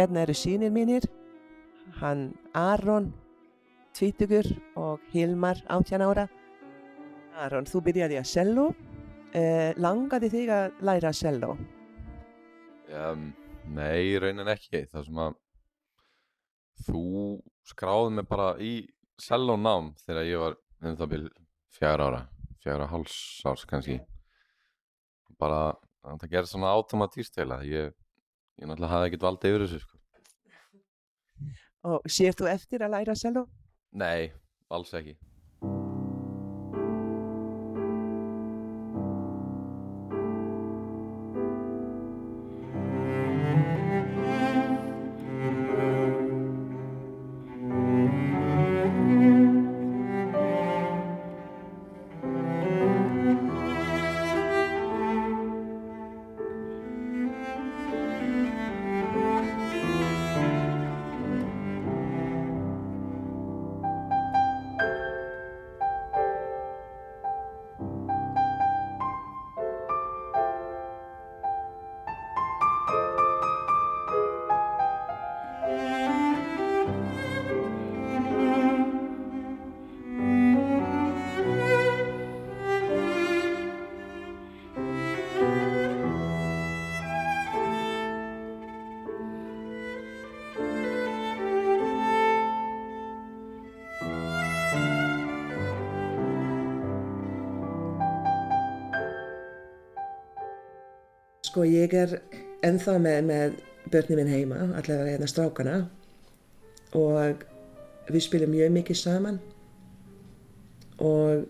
Hérna 0.00 0.22
eru 0.24 0.32
sínir 0.32 0.70
mínir, 0.72 1.04
hann 2.00 2.30
Aron, 2.56 3.10
tvítugur 3.92 4.46
og 4.80 5.02
Hilmar, 5.12 5.58
átjan 5.68 6.00
ára. 6.00 6.24
Aron, 7.36 7.68
þú 7.68 7.82
byrjaði 7.84 8.16
að 8.16 8.30
cello. 8.30 8.64
Eh, 9.36 9.76
langaði 9.76 10.30
þig 10.32 10.54
að 10.56 10.80
læra 10.88 11.12
cello? 11.12 11.50
Um, 12.88 13.28
nei, 13.76 14.16
raunin 14.24 14.48
ekki. 14.48 14.86
Það 14.88 15.06
sem 15.10 15.22
að 15.26 15.38
þú 16.88 17.04
skráði 17.74 18.16
mig 18.16 18.32
bara 18.32 18.50
í 18.56 18.74
sellónám 19.20 19.92
þegar 20.06 20.30
ég 20.30 20.44
var 20.46 20.60
um 20.80 20.96
það 20.96 21.12
byrj 21.12 21.32
fjara 21.76 22.08
ára, 22.08 22.26
fjara 22.64 22.88
háls 22.88 23.20
árs 23.44 23.68
kannski. 23.68 24.00
Bara, 25.36 25.74
það 26.08 26.30
gerði 26.32 26.56
svona 26.56 26.72
automatíst 26.72 27.36
heila. 27.36 27.60
Ég, 27.68 27.92
ég 28.58 28.66
náttúrulega 28.66 28.92
hafði 28.94 29.10
ekkert 29.10 29.26
valdið 29.28 29.54
yfir 29.54 29.64
þessu, 29.66 29.80
sko. 29.84 29.96
Og 31.90 32.10
sér 32.12 32.36
þú 32.36 32.50
eftir 32.50 32.82
að 32.84 32.94
læra 32.96 33.16
cello? 33.16 33.46
Nei, 33.96 34.32
alls 34.68 34.92
ekki. 34.96 35.14
Sko 101.50 101.64
ég 101.66 101.90
er 101.98 102.12
ennþá 102.62 102.92
með, 103.02 103.16
með 103.26 103.54
börnum 103.90 104.20
minn 104.20 104.28
heima, 104.30 104.58
allavega 104.78 105.16
hérna 105.16 105.26
strákana. 105.26 105.80
Og 106.94 107.40
við 108.06 108.22
spilum 108.22 108.52
mjög 108.54 108.70
mikið 108.76 108.98
saman. 109.00 109.40
Og 111.02 111.48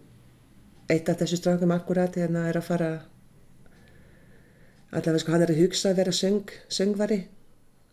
eitt 0.88 1.10
af 1.12 1.20
þessu 1.20 1.36
strákum 1.36 1.74
akkurat 1.76 2.16
hérna 2.16 2.46
er 2.48 2.56
að 2.56 2.68
fara 2.70 2.90
allavega 4.88 5.20
sko 5.20 5.34
hann 5.34 5.44
er 5.44 5.52
að 5.52 5.60
hugsa 5.66 5.92
að 5.92 6.00
vera 6.00 6.16
söng, 6.16 6.54
söngvari. 6.72 7.20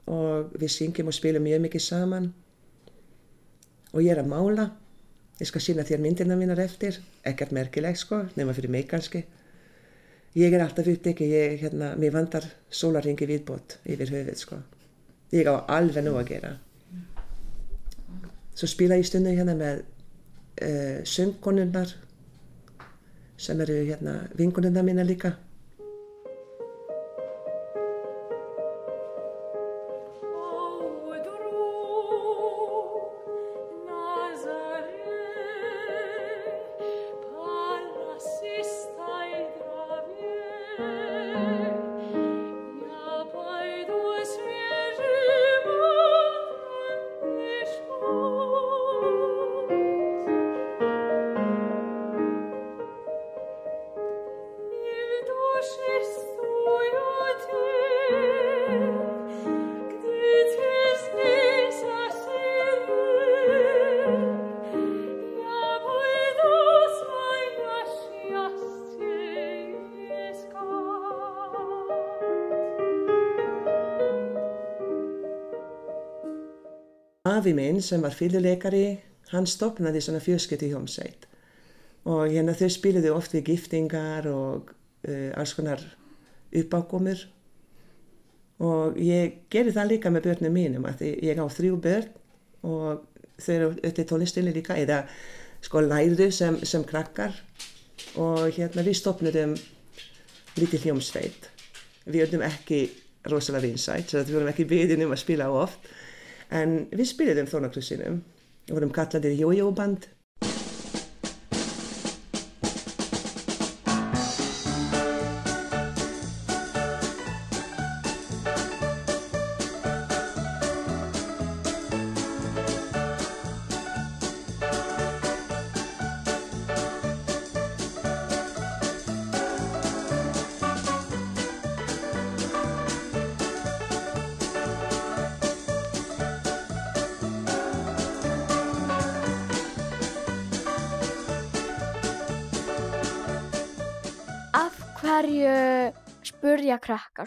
Og 0.07 0.55
við 0.55 0.77
syngjum 0.77 1.11
og 1.11 1.17
spilum 1.17 1.43
mjög 1.43 1.65
mikið 1.65 1.87
saman. 1.89 2.29
Og 3.91 3.99
ég 4.05 4.13
er 4.15 4.23
að 4.23 4.31
mála. 4.31 4.69
Ég 5.41 5.51
skal 5.51 5.65
sína 5.65 5.83
þér 5.83 6.07
myndirna 6.07 6.39
mínar 6.39 6.63
eftir. 6.63 7.01
Ekkert 7.27 7.51
merkilegt 7.51 7.99
sko, 7.99 8.29
nema 8.39 8.55
fyrir 8.55 8.71
mig 8.71 8.87
kannski 8.87 9.27
ég 10.37 10.53
er 10.53 10.63
alltaf 10.63 10.87
upptekið, 10.91 11.33
ég, 11.33 11.59
hérna, 11.63 11.93
mér 11.99 12.13
vandar 12.13 12.45
sólaringi 12.69 13.27
viðbót 13.29 13.79
yfir 13.89 14.11
höfuð, 14.13 14.41
sko. 14.41 14.59
Ég 15.33 15.49
á 15.49 15.65
alveg 15.77 16.05
nú 16.05 16.15
að 16.19 16.29
gera. 16.31 16.51
Svo 18.57 18.69
spila 18.69 18.97
ég 18.97 19.07
stundu 19.09 19.33
hérna 19.33 19.55
með 19.57 19.81
uh, 19.81 20.99
söngkonunnar 21.05 21.91
sem 23.37 23.59
eru 23.61 23.81
hérna 23.89 24.15
vinkonunnar 24.37 24.85
mína 24.85 25.05
líka. 25.05 25.35
Afi 77.37 77.53
minn 77.53 77.81
sem 77.85 78.01
var 78.01 78.15
fylguleikari, 78.15 78.97
hann 79.33 79.47
stopnaði 79.49 80.01
svona 80.01 80.21
fjölskyldi 80.23 80.71
hjómsveit 80.71 81.27
og 82.07 82.31
hérna 82.31 82.55
þau 82.55 82.69
spiluðu 82.71 83.11
oft 83.11 83.33
við 83.35 83.49
giftingar 83.51 84.29
og 84.31 84.69
uh, 84.71 85.31
alls 85.35 85.51
konar 85.57 85.81
uppákomur. 86.55 87.25
Og 88.63 88.95
ég 89.03 89.41
gerði 89.51 89.75
það 89.75 89.91
líka 89.91 90.11
með 90.13 90.29
börnum 90.29 90.55
mínum 90.55 90.87
að 90.89 91.03
ég 91.11 91.37
á 91.37 91.45
þrjú 91.51 91.81
börn 91.83 92.07
og 92.65 93.03
þau 93.43 93.51
eru 93.57 93.67
öll 93.85 94.07
tónlistinni 94.07 94.55
líka 94.55 94.79
eða 94.79 95.03
sko 95.61 95.83
læru 95.83 96.31
sem, 96.31 96.57
sem 96.63 96.85
krakkar. 96.87 97.35
Og 98.17 98.47
hérna 98.55 98.85
við 98.87 99.01
stopnaðum 99.01 99.57
lítið 100.57 100.87
hljómsveit. 100.87 101.51
Við 102.07 102.29
öllum 102.29 102.47
ekki 102.47 102.85
rosalega 103.27 103.67
vinsætt, 103.67 104.09
svo 104.09 104.23
við 104.23 104.37
vorum 104.37 104.53
ekki 104.53 104.65
beðin 104.69 105.03
um 105.03 105.13
að 105.13 105.25
spila 105.25 105.51
oft 105.51 105.89
en 106.53 106.77
við 106.91 107.09
spiliðum 107.11 107.49
þó 107.51 107.57
nokkru 107.63 107.83
sinnum 107.83 108.21
og 108.67 108.75
vorum 108.75 108.93
kallaðir 108.95 109.37
jójóband 109.39 110.07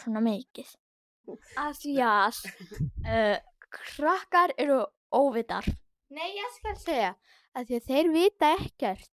krakkar 0.01 0.09
svona 0.09 0.21
mikið? 0.25 0.71
Af 1.61 1.77
því 1.79 1.95
að 2.03 2.39
uh, 3.05 3.39
krakkar 3.77 4.55
eru 4.59 4.81
óvitar. 5.13 5.67
Nei, 6.11 6.35
ég 6.35 6.57
skal 6.57 6.77
segja 6.77 7.13
að 7.55 7.67
því 7.69 7.77
að 7.77 7.87
þeir 7.87 8.11
vita 8.15 8.51
ekkert. 8.59 9.13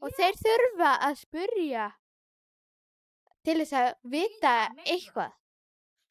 Og 0.00 0.12
þeir 0.14 0.36
þurfa 0.38 0.90
að 1.08 1.16
spurja 1.18 1.86
til 3.44 3.56
þess 3.62 3.72
að 3.72 3.88
vita 4.04 4.52
eitthvað. 4.84 5.32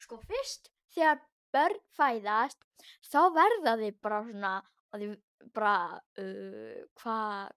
Sko 0.02 0.18
fyrst 0.24 0.70
þegar 0.94 1.22
börn 1.52 1.80
fæðast 1.96 2.60
þá 3.08 3.20
verða 3.34 3.76
þið 3.80 3.94
bara 4.02 4.24
svona 4.26 4.52
og 4.92 5.00
þið 5.00 5.14
bara 5.54 5.76
uh, 6.20 6.82
hvað 7.00 7.54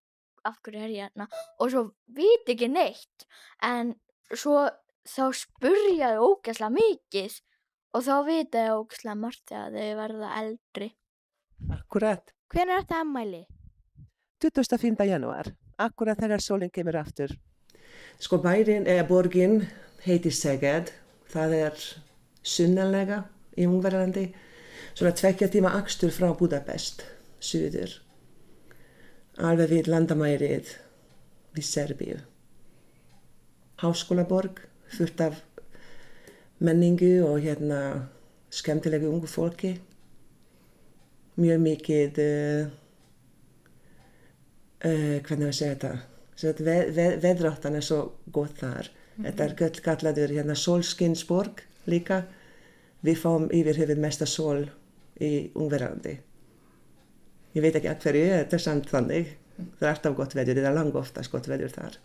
af 0.47 0.55
hverju 0.65 0.81
er 0.81 0.93
ég 0.93 1.03
hérna 1.05 1.27
og 1.61 1.69
svo 1.69 1.83
viti 2.09 2.55
ekki 2.55 2.69
neitt 2.71 3.27
en 3.61 3.91
svo 4.31 4.63
þá 5.07 5.23
spurja 5.35 6.11
þau 6.15 6.33
ógæslega 6.33 6.75
mikið 6.75 7.39
og 7.95 8.05
þá 8.05 8.13
vita 8.27 8.65
þau 8.67 8.81
ógæslega 8.83 9.17
margt 9.23 9.43
þegar 9.51 9.73
þau 9.77 9.97
verða 10.01 10.35
eldri. 10.41 10.91
Akkurat, 11.71 12.31
Hvenær 12.51 12.81
er 12.81 12.83
þetta 12.83 13.01
ammæli? 13.05 13.45
25. 14.43 15.05
janúar, 15.07 15.51
akkurat 15.79 16.19
þegar 16.19 16.41
sólinn 16.43 16.71
kemur 16.73 16.97
aftur. 16.99 17.31
Sko 18.19 18.41
bærin, 18.43 18.87
eða 18.89 19.05
borgin 19.07 19.61
heitir 20.03 20.33
Seged, 20.35 20.91
það 21.31 21.55
er 21.59 21.85
sunnanlega 22.43 23.21
í 23.55 23.67
Ungverðarlandi, 23.69 24.25
svona 24.93 25.13
tvekja 25.15 25.47
tíma 25.53 25.71
akstur 25.77 26.11
frá 26.11 26.31
Budapest, 26.37 27.05
suður, 27.39 27.93
alveg 29.37 29.71
við 29.77 29.91
landamærið 29.93 30.73
við 31.55 31.67
Serbíu. 31.69 32.19
Háskólaborg, 33.81 34.59
fullt 34.97 35.21
af 35.21 35.41
menningu 36.59 37.13
og 37.25 37.39
hérna 37.41 37.81
skemmtilegu 38.51 39.09
ungu 39.09 39.27
fólki. 39.27 39.75
Mjög 41.41 41.59
mikið, 41.63 42.21
uh, 42.21 42.71
uh, 44.85 45.17
hvernig 45.25 45.47
við 45.47 45.55
segja 45.55 45.75
þetta, 45.75 45.93
Svo 46.41 46.53
ve 46.65 46.75
ve 46.89 47.05
veðráttan 47.21 47.75
er 47.77 47.85
svo 47.85 47.99
gott 48.33 48.57
þar. 48.57 48.87
Þetta 49.21 49.43
er 49.45 49.51
gall- 49.59 49.81
kallaður 49.85 50.31
hérna 50.33 50.55
sólskinsborg 50.57 51.61
líka. 51.85 52.23
Við 53.05 53.19
fáum 53.21 53.45
yfir 53.53 53.77
höfuð 53.77 54.01
mesta 54.01 54.25
sól 54.25 54.69
í 55.21 55.51
Ungverðarlandi. 55.53 56.15
Ég 57.53 57.61
veit 57.61 57.75
ekki 57.75 57.91
að 57.91 58.01
hverju, 58.05 58.25
þetta 58.31 58.57
er 58.57 58.65
samt 58.65 58.89
þannig. 58.89 59.35
Það 59.77 59.87
er 59.87 59.93
alltaf 59.93 60.17
gott 60.17 60.33
veður, 60.33 60.61
það 60.63 60.71
er 60.71 60.77
lang 60.79 60.95
oftast 60.95 61.31
gott 61.31 61.51
veður 61.51 61.75
þar. 61.77 61.99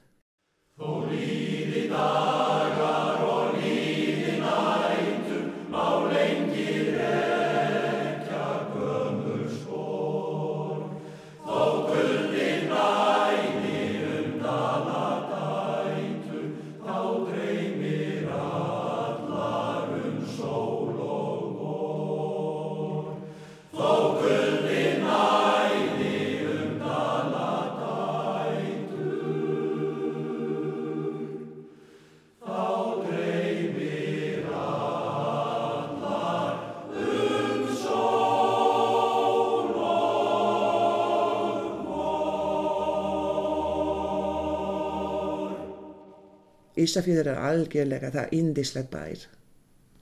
Ísafjörður 46.77 47.33
er 47.33 47.45
algjörlega 47.51 48.11
það 48.13 48.33
indislegt 48.37 48.91
bær. 48.93 49.27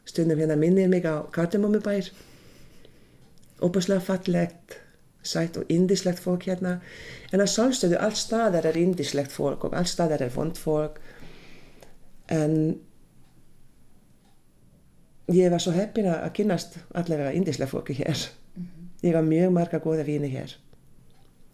Stundum 0.04 0.40
hérna 0.42 0.56
minnir 0.58 0.88
mig 0.90 1.06
á 1.06 1.22
Kardemómubær. 1.32 2.10
Óbúslega 3.62 4.02
fallegt, 4.02 4.78
sætt 5.22 5.56
og 5.56 5.70
indislegt 5.72 6.20
fólk 6.20 6.48
hérna. 6.48 6.80
En 7.32 7.40
að 7.40 7.52
sjálfstöðu 7.54 8.00
allt 8.02 8.18
staðar 8.18 8.66
er 8.68 8.80
indislegt 8.80 9.32
fólk 9.32 9.64
og 9.64 9.76
allt 9.78 9.92
staðar 9.92 10.26
er 10.26 10.34
vond 10.34 10.58
fólk. 10.58 10.98
En 12.28 12.76
ég 15.32 15.52
var 15.52 15.62
svo 15.62 15.72
heppin 15.72 16.10
að 16.10 16.32
kynast 16.36 16.80
allavega 16.92 17.32
indislegt 17.32 17.72
fólki 17.72 17.96
hér. 18.02 18.26
Ég 19.04 19.14
var 19.14 19.24
mjög 19.24 19.54
marga 19.54 19.80
góða 19.80 20.04
vini 20.04 20.28
hér. 20.32 20.56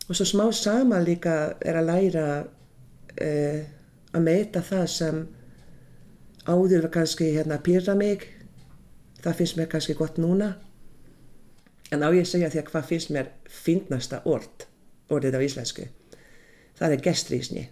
Og 0.08 0.16
svo 0.16 0.26
smá 0.26 0.48
sama 0.54 0.98
líka 1.04 1.54
er 1.60 1.78
að 1.78 1.86
læra 1.92 2.26
uh, 3.20 3.60
að 4.14 4.26
meita 4.26 4.62
það 4.64 4.86
sem 4.92 5.20
áður 6.46 6.86
var 6.86 6.94
kannski 6.98 7.30
hérna 7.34 7.60
pyrra 7.62 7.94
mig. 7.98 8.26
Það 9.20 9.38
finnst 9.40 9.58
mér 9.58 9.70
kannski 9.70 9.96
gott 9.98 10.18
núna. 10.20 10.54
En 11.90 12.04
á 12.06 12.08
ég 12.14 12.28
segja 12.28 12.50
því 12.50 12.62
að 12.62 12.70
hvað 12.70 12.88
finnst 12.92 13.10
mér 13.14 13.32
fyndnasta 13.50 14.22
orð, 14.24 14.66
orðið 15.10 15.36
á 15.36 15.40
íslensku. 15.46 15.88
Það 16.78 16.94
er 16.94 17.04
gestrýsni. 17.04 17.64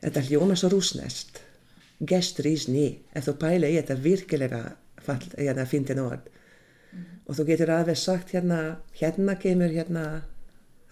Þetta 0.00 0.24
hljóma 0.26 0.56
svo 0.58 0.72
rúsnest. 0.72 1.40
Gestrýsni. 2.00 2.88
Ef 3.14 3.28
þú 3.28 3.36
pæla 3.40 3.70
í 3.70 3.78
þetta 3.78 3.96
virkilega 4.02 4.60
hérna, 5.06 5.66
fyndin 5.68 6.02
orð. 6.02 6.28
Og 7.28 7.38
þú 7.38 7.46
getur 7.52 7.72
alveg 7.72 7.98
sagt 7.98 8.34
hérna, 8.34 8.80
hérna 8.98 9.36
kemur 9.38 9.70
hérna 9.70 10.04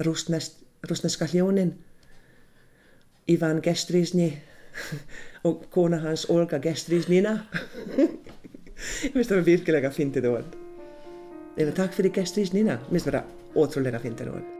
rúsnest, 0.04 0.62
rúsneska 0.86 1.26
hljónin. 1.26 1.74
Ivan 3.28 3.60
Gestrýsni 3.64 4.30
og 5.44 5.64
kona 5.70 6.00
hans 6.02 6.26
Olga 6.32 6.60
Gestrýsnina. 6.64 7.34
Ég 7.98 9.12
finnst 9.14 9.32
það 9.32 9.44
virkilega 9.50 9.90
fyndið 9.94 10.30
orð. 10.32 10.54
Eða 11.58 11.74
takk 11.82 11.98
fyrir 11.98 12.14
Gestrýsnina. 12.20 12.78
Mér 12.88 13.02
finnst 13.02 13.10
það 13.12 13.58
ótrúlega 13.58 14.00
fyndið 14.02 14.32
orð. 14.36 14.57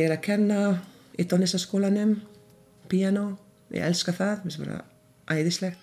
Ég 0.00 0.06
er 0.08 0.14
að 0.14 0.22
kenna 0.24 0.58
í 1.20 1.26
tónlistaskólanum, 1.28 2.14
piano, 2.88 3.24
ég 3.68 3.82
elska 3.84 4.14
það, 4.16 4.30
mér 4.38 4.54
finnst 4.54 4.60
það 4.62 4.70
bara 4.70 5.34
æðislegt. 5.34 5.82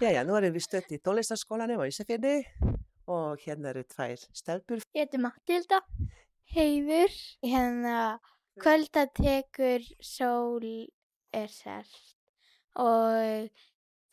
Jæja, 0.00 0.22
nú 0.24 0.38
erum 0.38 0.54
við 0.54 0.64
stött 0.64 0.94
í 0.96 1.00
tónlistaskólanum 1.04 1.82
á 1.84 1.90
Ísafjörði 1.90 2.38
og 3.12 3.44
hérna 3.44 3.74
eru 3.74 3.84
tvær 3.84 4.16
stelpur. 4.16 4.80
Ég 4.96 5.10
heiti 5.10 5.20
Matilda, 5.20 5.82
heiður, 6.54 7.20
hérna 7.44 7.98
kvölda 8.64 9.04
tekur 9.20 9.84
sól 10.00 10.64
er 11.36 11.52
selt 11.52 12.16
og 12.80 13.52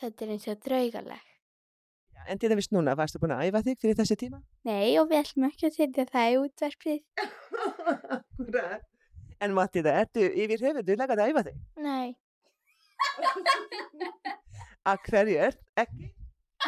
þetta 0.04 0.28
er 0.28 0.36
eins 0.36 0.52
og 0.52 0.60
draugaleg. 0.68 1.26
En 2.28 2.36
til 2.36 2.52
dæmis 2.52 2.68
núna, 2.76 3.00
varstu 3.00 3.24
búin 3.24 3.38
að 3.40 3.48
æfa 3.48 3.64
þig 3.72 3.80
fyrir 3.80 4.02
þessi 4.04 4.24
tíma? 4.28 4.44
Nei, 4.68 5.00
og 5.00 5.08
við 5.08 5.24
ætlum 5.24 5.48
ekki 5.54 5.72
að 5.72 5.78
setja 5.80 6.12
það 6.12 6.34
í 6.34 6.40
útvarpið. 6.44 7.06
En 9.40 9.54
Matilda, 9.54 9.92
ertu 10.02 10.24
yfir 10.34 10.64
höfuðu 10.66 10.96
lagað 10.98 11.20
að 11.22 11.30
æfa 11.34 11.44
þig? 11.48 11.58
Nei, 11.86 12.16
Að 14.88 14.98
hverju 15.10 15.38
er 15.48 15.56
ekki? 15.84 16.08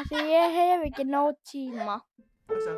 því 0.09 0.19
ég 0.29 0.55
hef 0.57 0.83
ekki 0.89 1.05
nóg 1.07 1.37
tíma. 1.49 1.95
Svo. 2.51 2.73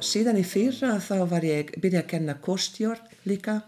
Svo 0.00 0.06
síðan 0.16 0.38
í 0.40 0.42
fyrra 0.48 0.94
þá 1.04 1.16
var 1.28 1.44
ég 1.44 1.74
byrja 1.76 2.00
að 2.00 2.06
kenna 2.08 2.34
kostjórn 2.40 3.08
líka 3.28 3.58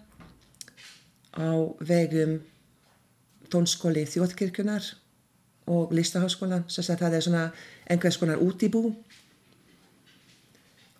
á 1.36 1.52
vegum 1.84 2.38
tónskóli 3.52 4.06
þjóðkirkjunar 4.08 4.86
og 5.68 5.92
listaháskólan, 5.92 6.64
sem 6.72 6.86
sagt 6.86 7.02
það 7.04 7.16
er 7.18 7.24
svona 7.26 7.42
einhvers 7.84 8.16
konar 8.16 8.40
útibú 8.40 8.80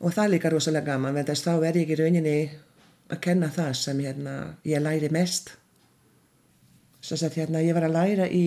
og 0.03 0.12
það 0.12 0.21
er 0.27 0.35
líka 0.35 0.53
rosalega 0.53 0.90
gaman, 0.90 1.16
þess 1.25 1.47
þá 1.49 1.64
er 1.71 1.81
ég 1.81 1.95
í 1.95 1.99
rauninni 2.03 2.37
að 3.09 3.23
kenna 3.25 3.49
það 3.57 3.73
sem 3.81 4.05
hérna, 4.05 4.37
ég 4.68 4.85
læri 4.85 5.09
mest. 5.16 5.55
Svo 7.01 7.16
að 7.16 7.40
hérna, 7.40 7.64
ég 7.64 7.73
var 7.73 7.88
að 7.88 7.97
læra 7.97 8.29
í 8.29 8.45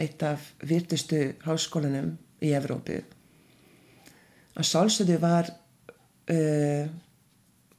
eitt 0.00 0.24
af 0.24 0.48
virtustu 0.64 1.20
háskólanum 1.44 2.14
í 2.40 2.56
Evrópu. 2.56 3.02
Að 4.56 4.70
sálsöðu 4.72 5.20
var, 5.20 5.52
uh, 6.32 6.88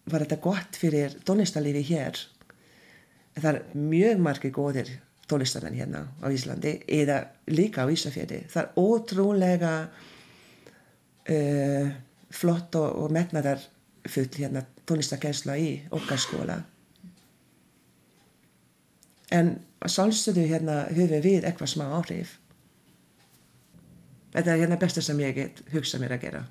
var 0.07 0.23
þetta 0.23 0.39
gott 0.43 0.79
fyrir 0.79 1.17
tónlistarlifi 1.27 1.83
hér. 1.91 2.19
Það 3.37 3.49
er 3.51 3.61
mjög 3.77 4.23
margir 4.23 4.53
góðir 4.55 4.93
tónlistamenn 5.27 5.75
hérna 5.77 6.05
á 6.23 6.27
Íslandi 6.31 6.77
eða 6.87 7.19
líka 7.51 7.83
á 7.83 7.91
Ísafjörði. 7.91 8.45
Það 8.51 8.63
er 8.63 8.69
ótrúlega 8.79 9.73
uh, 11.27 11.91
flott 12.31 12.75
og, 12.79 12.89
og 13.03 13.13
metnaðar 13.15 13.61
full 14.07 14.29
hérna 14.39 14.63
tónlistakensla 14.87 15.57
í 15.59 15.69
okkar 15.91 16.21
skóla. 16.21 16.61
En 19.35 19.57
sálstöðu 19.83 20.47
hérna 20.47 20.85
höfum 20.87 21.23
við 21.23 21.43
eitthvað 21.43 21.73
smá 21.73 21.89
áhrif. 21.99 22.37
Þetta 24.31 24.53
er 24.53 24.61
hérna 24.63 24.79
besta 24.79 25.03
sem 25.03 25.19
ég 25.19 25.35
get 25.35 25.63
hugsa 25.73 25.99
mér 25.99 26.15
að 26.15 26.23
gera, 26.27 26.43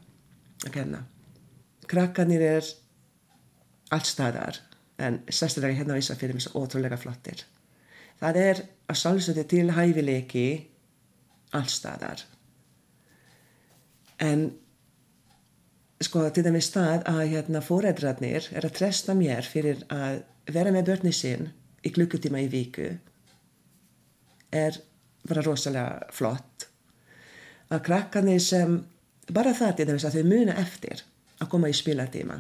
að 0.67 0.75
kenna. 0.75 1.07
Krakkarnir 1.91 2.43
er 2.43 2.71
allt 3.95 4.09
staðar, 4.11 4.61
en 4.99 5.21
sérstaklega 5.29 5.81
hérna 5.81 5.99
á 5.99 6.01
Ísafjörðum 6.03 6.41
er 6.41 6.47
svo 6.47 6.63
ótrúlega 6.63 6.99
flottir. 6.99 7.45
Það 8.21 8.39
er 8.43 8.63
að 8.89 9.01
sálstöðu 9.03 9.45
til 9.51 9.67
hæfileiki 9.77 10.47
allt 11.55 11.73
staðar. 11.73 12.25
En 14.23 14.49
sko 16.03 16.25
til 16.35 16.45
dæmis 16.45 16.71
það 16.75 17.07
að 17.09 17.23
hérna 17.33 17.63
fóredrarnir 17.65 18.49
er 18.53 18.67
að 18.67 18.77
tresta 18.79 19.15
mér 19.17 19.47
fyrir 19.49 19.85
að 19.93 20.23
vera 20.53 20.73
með 20.75 20.91
börni 20.91 21.13
sinn 21.15 21.51
í 21.87 21.93
klukkutíma 21.95 22.43
í 22.45 22.51
viku 22.53 22.91
er 24.57 24.79
bara 25.27 25.45
rosalega 25.45 26.13
flott 26.15 26.69
að 27.73 27.83
krakkarnir 27.89 28.43
sem 28.43 28.79
bara 29.33 29.55
það 29.57 29.77
til 29.79 29.89
dæmis 29.89 30.07
að 30.07 30.19
þau 30.19 30.29
muna 30.33 30.57
eftir 30.63 31.03
að 31.41 31.51
koma 31.53 31.73
í 31.73 31.77
spilatíma 31.77 32.39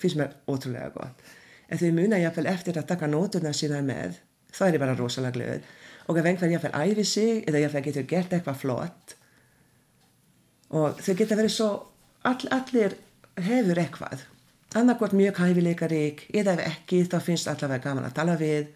finnst 0.00 0.18
mér 0.18 0.34
ótrúlega 0.48 0.90
gott 0.96 1.22
en 1.70 1.78
þau 1.78 1.90
muna 1.94 2.18
jáfnvel 2.18 2.48
eftir 2.50 2.78
að 2.80 2.88
taka 2.90 3.10
nótuna 3.10 3.52
sína 3.56 3.82
með 3.84 4.18
það 4.54 4.74
er 4.74 4.82
bara 4.82 4.98
rosalega 4.98 5.38
glöð 5.38 5.70
og 6.10 6.18
ef 6.18 6.26
einhver 6.26 6.50
jáfnvel 6.50 6.90
æfi 6.90 7.04
sig 7.04 7.44
eða 7.48 7.62
jáfnvel 7.64 7.84
getur 7.86 8.08
gert 8.10 8.32
eitthvað 8.34 8.58
flott. 8.58 9.14
Og 10.74 10.98
þau 11.02 11.14
geta 11.18 11.38
verið 11.38 11.54
svo 11.54 11.70
all, 12.26 12.42
allir 12.50 12.96
hefur 13.40 13.78
eitthvað 13.82 14.26
annarkort 14.78 15.14
mjög 15.18 15.40
hæfileikarík 15.42 16.26
eða 16.34 16.56
ef 16.58 16.66
ekki 16.70 17.02
þá 17.10 17.18
finnst 17.26 17.50
allavega 17.50 17.84
gaman 17.88 18.06
að 18.06 18.16
tala 18.18 18.36
við 18.38 18.68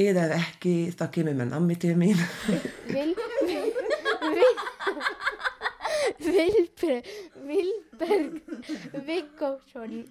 eða 0.00 0.26
ef 0.28 0.32
ekki 0.40 0.74
þá 0.98 1.04
kemur 1.14 1.38
mér 1.38 1.50
nammi 1.52 1.76
til 1.78 1.94
mín 1.98 2.18
vil, 2.90 3.14
Vilberg, 6.20 7.04
Vilberg 7.46 8.42
Viggósson 9.06 10.08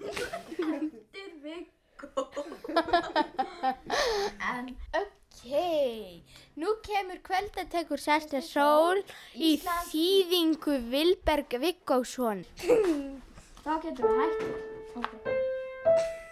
Vildur 0.58 1.34
Viggó. 1.44 2.26
En 4.58 4.78
ok, 4.94 5.44
nú 6.54 6.74
kemur 6.86 7.20
kvöldatekur 7.22 8.02
sérsta 8.02 8.42
sól 8.42 9.04
í 9.36 9.58
þýðingu 9.92 10.80
Vilberg 10.94 11.60
Viggósson. 11.66 12.46
Þá 13.64 13.74
getur 13.84 14.08
við 14.08 14.24
hægt 14.24 14.42
okay. 15.04 16.29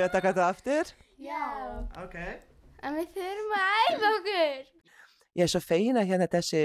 Ef 0.00 0.06
að 0.08 0.12
taka 0.14 0.30
þetta 0.32 0.44
aftur? 0.48 0.90
Já, 1.20 1.40
Ok. 2.00 2.14
En 2.80 2.94
við 2.96 3.10
þurfum 3.12 3.50
að 3.52 3.92
æfa 3.92 4.08
okkur. 4.16 4.68
Ég 5.36 5.44
er 5.44 5.50
svo 5.52 5.60
fegin 5.60 5.98
að 6.00 6.08
hérna 6.08 6.24
þessi 6.32 6.62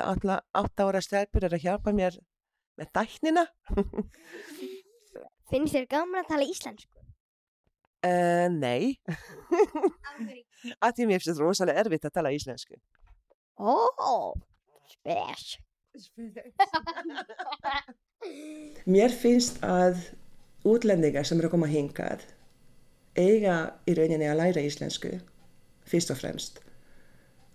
átta, 0.00 0.38
átta 0.56 0.86
ára 0.88 1.02
stelpur 1.04 1.44
er 1.44 1.52
að 1.58 1.66
hjálpa 1.66 1.92
mér 1.92 2.16
með 2.80 2.88
dæknina 2.96 3.44
Finnst 5.50 5.74
þér 5.76 5.84
gaman 5.92 6.22
að 6.22 6.30
tala 6.32 6.48
íslensku? 6.48 6.88
uh, 8.08 8.48
Nei. 8.54 8.96
Að 10.80 10.96
því 10.96 11.04
mér 11.10 11.20
finnst 11.20 11.28
þetta 11.34 11.44
rosalega 11.44 11.84
erfitt 11.84 12.08
að 12.08 12.16
tala 12.16 12.32
íslensku. 12.32 12.80
Ó, 13.60 13.76
spes. 14.94 15.58
Mér 18.88 19.12
finnst 19.14 19.60
að 19.66 20.00
útlendingar 20.68 21.26
sem 21.28 21.38
eru 21.40 21.48
að 21.50 21.54
koma 21.56 21.68
hingað 21.70 22.24
eiga 23.16 23.58
í 23.88 23.94
rauninni 23.96 24.28
að 24.28 24.40
læra 24.42 24.64
íslensku 24.64 25.14
fyrst 25.88 26.12
og 26.12 26.20
fremst 26.20 26.60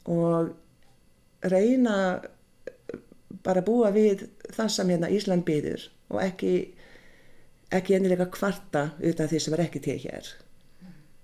og 0.09 0.53
reyna 1.43 1.97
bara 3.43 3.61
að 3.61 3.67
búa 3.67 3.91
við 3.95 4.25
það 4.53 4.71
sem 4.75 4.91
hérna 4.93 5.11
Ísland 5.11 5.45
byður 5.47 5.85
og 6.13 6.19
ekki, 6.23 6.53
ekki 7.73 7.97
ennilega 7.97 8.27
kvarta 8.31 8.89
utan 9.01 9.29
því 9.31 9.41
sem 9.43 9.55
er 9.55 9.63
ekki 9.65 9.81
til 9.83 9.97
hér. 10.03 10.29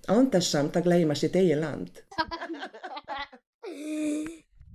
Ándast 0.09 0.55
samt 0.55 0.77
að 0.79 0.89
gleyma 0.89 1.15
sitt 1.15 1.37
eigin 1.39 1.63
land. 1.63 2.03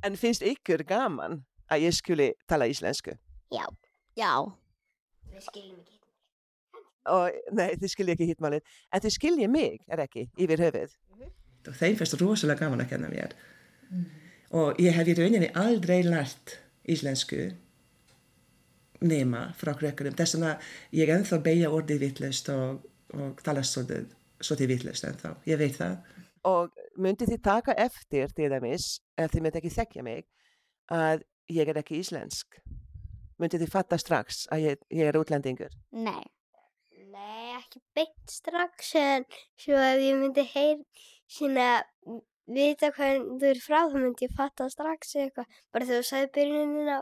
En 0.05 0.19
finnst 0.21 0.43
ykkur 0.45 0.83
gaman 0.85 1.38
að 1.73 1.87
ég 1.87 1.95
skuli 1.97 2.27
tala 2.45 2.67
íslensku? 2.69 3.14
Já, 3.49 3.64
já 4.21 4.53
Við 5.33 5.47
skiljum 5.47 5.79
ekki 5.81 5.93
og 7.11 7.57
nei, 7.57 7.75
þið 7.81 7.90
skilji 7.93 8.14
ekki 8.14 8.29
hittmálið 8.31 8.77
en 8.93 9.05
þið 9.05 9.14
skilji 9.17 9.49
mig, 9.51 9.81
er 9.88 10.05
ekki, 10.05 10.29
yfir 10.40 10.62
höfuð. 10.64 10.95
Og 11.64 11.77
þeim 11.79 11.99
finnst 11.99 12.17
rosalega 12.21 12.64
gaman 12.64 12.85
að 12.85 12.90
kenna 12.93 13.11
mér. 13.12 13.35
Og 14.55 14.81
ég 14.83 14.95
hef 14.97 15.09
í 15.11 15.17
rauninni 15.19 15.51
aldrei 15.59 16.03
lært 16.07 16.59
íslensku 16.90 17.49
nema 19.05 19.49
frá 19.59 19.73
krökkunum. 19.77 20.17
Þess 20.17 20.37
vegna 20.37 20.53
ég 20.97 21.12
ennþá 21.12 21.40
beigja 21.45 21.73
orðið 21.75 22.05
vitlaust 22.07 22.51
og, 22.55 22.85
og 23.17 23.40
tala 23.45 23.64
svolítið, 23.67 24.12
svolítið 24.40 24.73
vitlaust 24.75 25.09
ennþá, 25.09 25.35
ég 25.51 25.61
veit 25.61 25.77
það. 25.81 25.99
Og 26.49 26.85
myndi 27.01 27.29
þið 27.29 27.43
taka 27.45 27.77
eftir 27.81 28.33
til 28.37 28.51
dæmis, 28.53 28.99
ef 29.17 29.33
þið 29.33 29.47
myndi 29.47 29.61
ekki 29.62 29.75
þekkja 29.79 30.07
mig 30.07 30.25
að 30.93 31.25
ég 31.53 31.69
er 31.69 31.81
ekki 31.81 32.01
íslensk? 32.01 32.61
Myndi 33.40 33.59
þið 33.59 33.73
fatta 33.73 33.99
strax 33.99 34.45
að 34.55 34.69
ég, 34.69 34.88
ég 34.95 35.11
er 35.11 35.19
útlendingur? 35.19 35.73
Nei 35.97 36.34
Nei, 37.14 37.55
ekki 37.55 37.81
beint 37.94 38.33
strax 38.33 38.94
en 38.98 39.27
svo 39.61 39.79
ef 39.79 40.00
ég 40.03 40.16
myndi 40.18 40.44
heyr 40.50 40.81
sína 41.31 41.66
vita 42.57 42.90
hvað 42.96 43.29
þú 43.40 43.50
er 43.50 43.61
frá 43.62 43.77
þá 43.92 43.98
myndi 44.00 44.27
ég 44.27 44.35
fatta 44.37 44.66
strax 44.72 45.14
eitthvað. 45.22 45.46
Bara 45.72 45.88
þegar 45.88 46.03
þú 46.03 46.09
sagði 46.09 46.31
byrjunin 46.38 46.90
á 46.90 46.98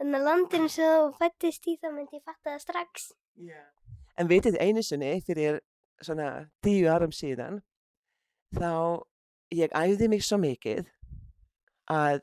þennan 0.00 0.26
landinu 0.26 0.70
sem 0.72 0.96
þú 0.96 1.12
fættist 1.20 1.68
í 1.70 1.76
þá 1.78 1.88
myndi 1.94 2.18
ég 2.18 2.24
fatta 2.26 2.50
það 2.50 2.64
strax. 2.64 3.06
En 4.18 4.30
vitið 4.32 4.58
einu 4.60 4.82
sinni 4.84 5.12
fyrir 5.26 5.60
svona 6.02 6.28
tíu 6.66 6.90
árum 6.90 7.14
síðan 7.14 7.62
þá 8.58 8.72
ég 9.54 9.72
æfði 9.78 10.08
mig 10.10 10.24
svo 10.26 10.40
mikið 10.42 10.90
að 11.92 12.20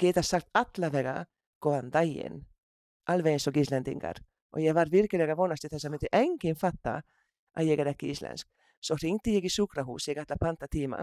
geta 0.00 0.24
sagt 0.24 0.48
allavega 0.56 1.26
góðan 1.62 1.92
daginn 1.92 2.40
alveg 3.10 3.36
eins 3.36 3.46
og 3.50 3.60
Íslendingar 3.60 4.22
og 4.54 4.62
ég 4.62 4.74
var 4.76 4.90
virkilega 4.92 5.36
vonast 5.38 5.64
til 5.64 5.70
þess 5.72 5.88
að 5.88 5.94
myndi 5.94 6.12
enginn 6.12 6.58
fatta 6.58 7.00
að 7.56 7.70
ég 7.70 7.80
er 7.80 7.90
ekki 7.92 8.12
íslensk. 8.12 8.48
Svo 8.80 8.96
ringdi 9.00 9.36
ég 9.36 9.46
í 9.46 9.52
sjúkrahús, 9.52 10.08
ég 10.10 10.20
ætla 10.20 10.36
að 10.36 10.44
panta 10.44 10.68
tíma 10.70 11.02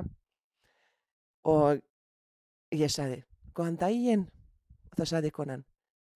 og 1.49 1.82
ég 2.71 2.91
sagði, 2.91 3.23
góðan 3.53 3.79
daginn 3.82 4.27
og 4.91 4.99
þá 4.99 5.06
sagði 5.10 5.32
konan, 5.36 5.65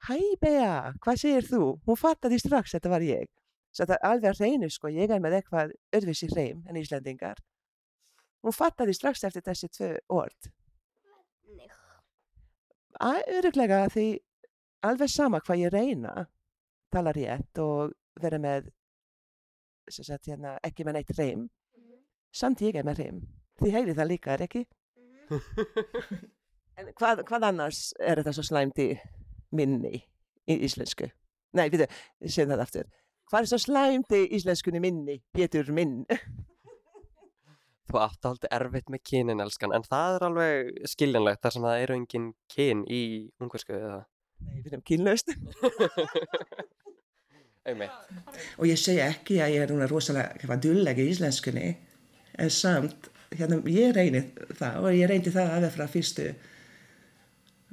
hæ 0.08 0.16
Bea, 0.40 0.94
hvað 1.04 1.20
segir 1.24 1.50
þú? 1.50 1.64
Hún 1.86 2.00
fattaði 2.00 2.40
strax 2.40 2.72
að 2.72 2.78
þetta 2.78 2.94
var 2.94 3.06
ég. 3.08 3.28
Svo 3.74 3.86
það 3.86 3.98
er 3.98 4.08
alveg 4.10 4.30
að 4.32 4.42
reynu 4.46 4.70
sko, 4.72 4.92
ég 4.94 5.12
er 5.12 5.22
með 5.22 5.40
eitthvað 5.42 5.74
öðvisi 5.98 6.30
hreim 6.32 6.64
en 6.70 6.80
íslendingar. 6.80 7.42
Hún 8.46 8.56
fattaði 8.56 8.96
strax 8.96 9.26
eftir 9.28 9.44
þessi 9.44 9.70
tvö 9.74 9.92
orð. 10.14 10.50
Öruglega 13.38 13.84
því 13.94 14.08
alveg 14.88 15.12
sama 15.12 15.42
hvað 15.44 15.66
ég 15.66 15.74
reyna 15.74 16.14
tala 16.94 17.14
rétt 17.16 17.62
og 17.64 17.94
vera 18.22 18.40
með 18.42 18.72
sagt, 19.90 20.28
hérna, 20.28 20.58
ekki 20.66 20.86
með 20.88 21.00
neitt 21.00 21.18
reym 21.18 21.48
samt 22.36 22.62
ég 22.66 22.76
er 22.76 22.88
með 22.88 23.04
reym 23.04 23.22
Þið 23.58 23.74
heyri 23.74 23.94
það 23.98 24.10
líka, 24.12 24.34
er 24.36 24.44
ekki? 24.46 24.60
en 26.78 26.92
hvað, 27.00 27.24
hvað 27.26 27.46
annars 27.48 27.80
er 27.98 28.22
þetta 28.22 28.34
svo 28.38 28.46
slæmt 28.46 28.82
í 28.84 28.92
minni 29.58 29.96
í 30.46 30.60
íslensku? 30.68 31.10
Nei, 31.58 31.66
við 31.74 31.88
séum 32.30 32.52
það 32.52 32.62
aftur. 32.68 32.92
Hvað 33.32 33.44
er 33.44 33.50
svo 33.50 33.60
slæmt 33.64 34.14
í 34.14 34.22
íslenskunni 34.38 34.82
minni, 34.84 35.18
Pétur 35.34 35.72
minn? 35.74 36.04
Þú 37.88 38.02
átti 38.04 38.30
aldrei 38.30 38.52
erfitt 38.60 38.94
með 38.94 39.04
kynin, 39.10 39.42
elskan, 39.42 39.74
en 39.74 39.88
það 39.88 40.20
er 40.20 40.28
alveg 40.28 40.72
skiljanlegt 40.92 41.42
þar 41.42 41.56
sem 41.56 41.66
það 41.66 41.84
eru 41.88 41.98
engin 41.98 42.30
kyn 42.54 42.86
í 42.92 43.02
ungversku 43.42 43.74
eða... 43.80 44.04
Nei, 44.46 44.62
við 44.62 44.72
erum 44.72 44.84
kynlaust. 44.88 45.34
Einmitt. 47.68 48.12
Og 48.58 48.66
ég 48.70 48.80
segi 48.80 49.02
ekki 49.04 49.42
að 49.44 49.54
ég 49.58 49.66
er 49.66 49.74
núna 49.74 49.90
rosalega 49.92 50.58
dulleg 50.64 51.02
í 51.04 51.10
íslenskunni, 51.12 51.74
en 52.40 52.50
samt, 52.54 53.10
hérna, 53.34 53.60
ég 53.72 53.92
reyni 53.98 54.22
það 54.56 54.88
og 54.88 54.96
ég 54.96 55.12
reyndi 55.12 55.36
það 55.36 55.54
aðeins 55.58 55.76
frá 55.76 55.86
fyrstu, 55.92 56.30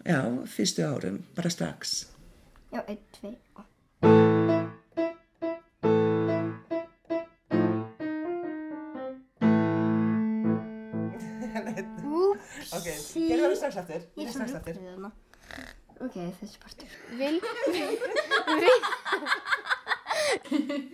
já, 0.02 0.18
fyrstu 0.56 0.80
árum, 0.88 1.22
bara 1.36 1.54
strax. 1.54 2.00
Já, 2.74 2.82
einn, 2.88 3.02
tvei 3.20 3.36
og... 3.54 3.64
Ok, 12.74 12.86
gerum 13.14 13.52
það 13.52 13.60
strax 13.60 13.76
aftur. 13.82 14.04
Ég 14.18 14.26
er 14.26 14.32
strax 14.34 14.54
þarna. 14.56 15.10
Ok, 16.04 16.16
þessi 16.40 16.58
partur. 16.60 16.90
Vil, 17.16 17.38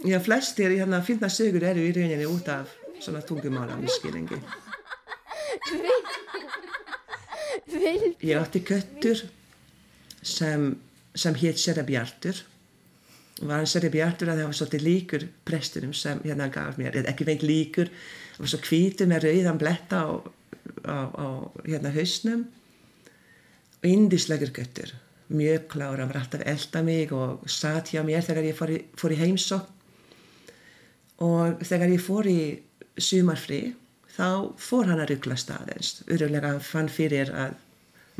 Já, 0.10 0.18
flestir 0.22 0.70
hérna 0.76 1.00
finna 1.04 1.28
sögur 1.32 1.64
eru 1.66 1.82
í 1.82 1.90
rauninni 1.96 2.26
út 2.30 2.46
af 2.52 2.70
svona 3.02 3.22
tungumála 3.26 3.78
miskilingi. 3.80 4.38
Vil, 7.72 8.06
Ég 8.22 8.36
átti 8.38 8.62
köttur 8.66 9.24
sem, 10.22 10.70
sem 11.14 11.34
hétt 11.42 11.58
Serra 11.58 11.82
Bjartur. 11.86 12.36
Var 13.40 13.56
hann 13.56 13.70
Serra 13.70 13.90
Bjartur 13.90 14.30
að 14.30 14.42
það 14.42 14.50
var 14.52 14.58
svolítið 14.60 14.86
líkur 14.86 15.26
prestunum 15.48 15.94
sem 15.96 16.22
hérna 16.22 16.50
gaf 16.52 16.78
mér, 16.78 17.00
eða 17.00 17.10
ekki 17.14 17.26
veit 17.26 17.42
líkur, 17.46 17.90
það 18.36 18.44
var 18.44 18.54
svo 18.54 18.62
hvítur 18.68 19.10
með 19.10 19.26
rauðan 19.26 19.60
bletta 19.64 19.96
á, 20.06 20.08
á, 20.86 20.96
á 21.18 21.26
hérna 21.66 21.90
hausnum 21.98 22.46
og 23.80 23.88
indislegur 23.88 24.52
köttur. 24.52 24.92
Mjög 25.30 25.68
klár, 25.68 25.98
hann 25.98 26.08
var 26.08 26.20
alltaf 26.20 26.42
elda 26.44 26.82
mig 26.82 27.12
og 27.12 27.44
satt 27.48 27.92
hjá 27.92 28.02
mér 28.04 28.24
þegar 28.26 28.48
ég 28.48 28.56
fór 28.58 28.72
í, 28.74 28.80
fór 28.98 29.14
í 29.14 29.20
heimsókn. 29.20 29.76
Og 31.20 31.60
þegar 31.68 31.92
ég 31.92 32.02
fór 32.02 32.26
í 32.26 32.40
sumarfrí, 33.00 33.60
þá 34.16 34.56
fór 34.58 34.90
hann 34.90 35.02
að 35.02 35.12
ruggla 35.14 35.36
staðins. 35.38 36.00
Öruglega 36.10 36.54
fann 36.64 36.90
fyrir 36.90 37.30
að 37.30 37.54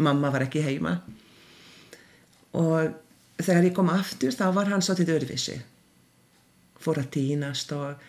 mamma 0.01 0.31
var 0.31 0.47
ekki 0.47 0.63
heima. 0.65 0.99
Og 2.57 2.95
þegar 3.41 3.69
ég 3.69 3.77
kom 3.77 3.91
aftur, 3.93 4.37
þá 4.37 4.47
var 4.55 4.71
hann 4.71 4.85
svolítið 4.85 5.15
öðruvísi. 5.17 5.57
Fór 6.81 7.03
að 7.03 7.11
týnast 7.17 7.73
og 7.77 8.01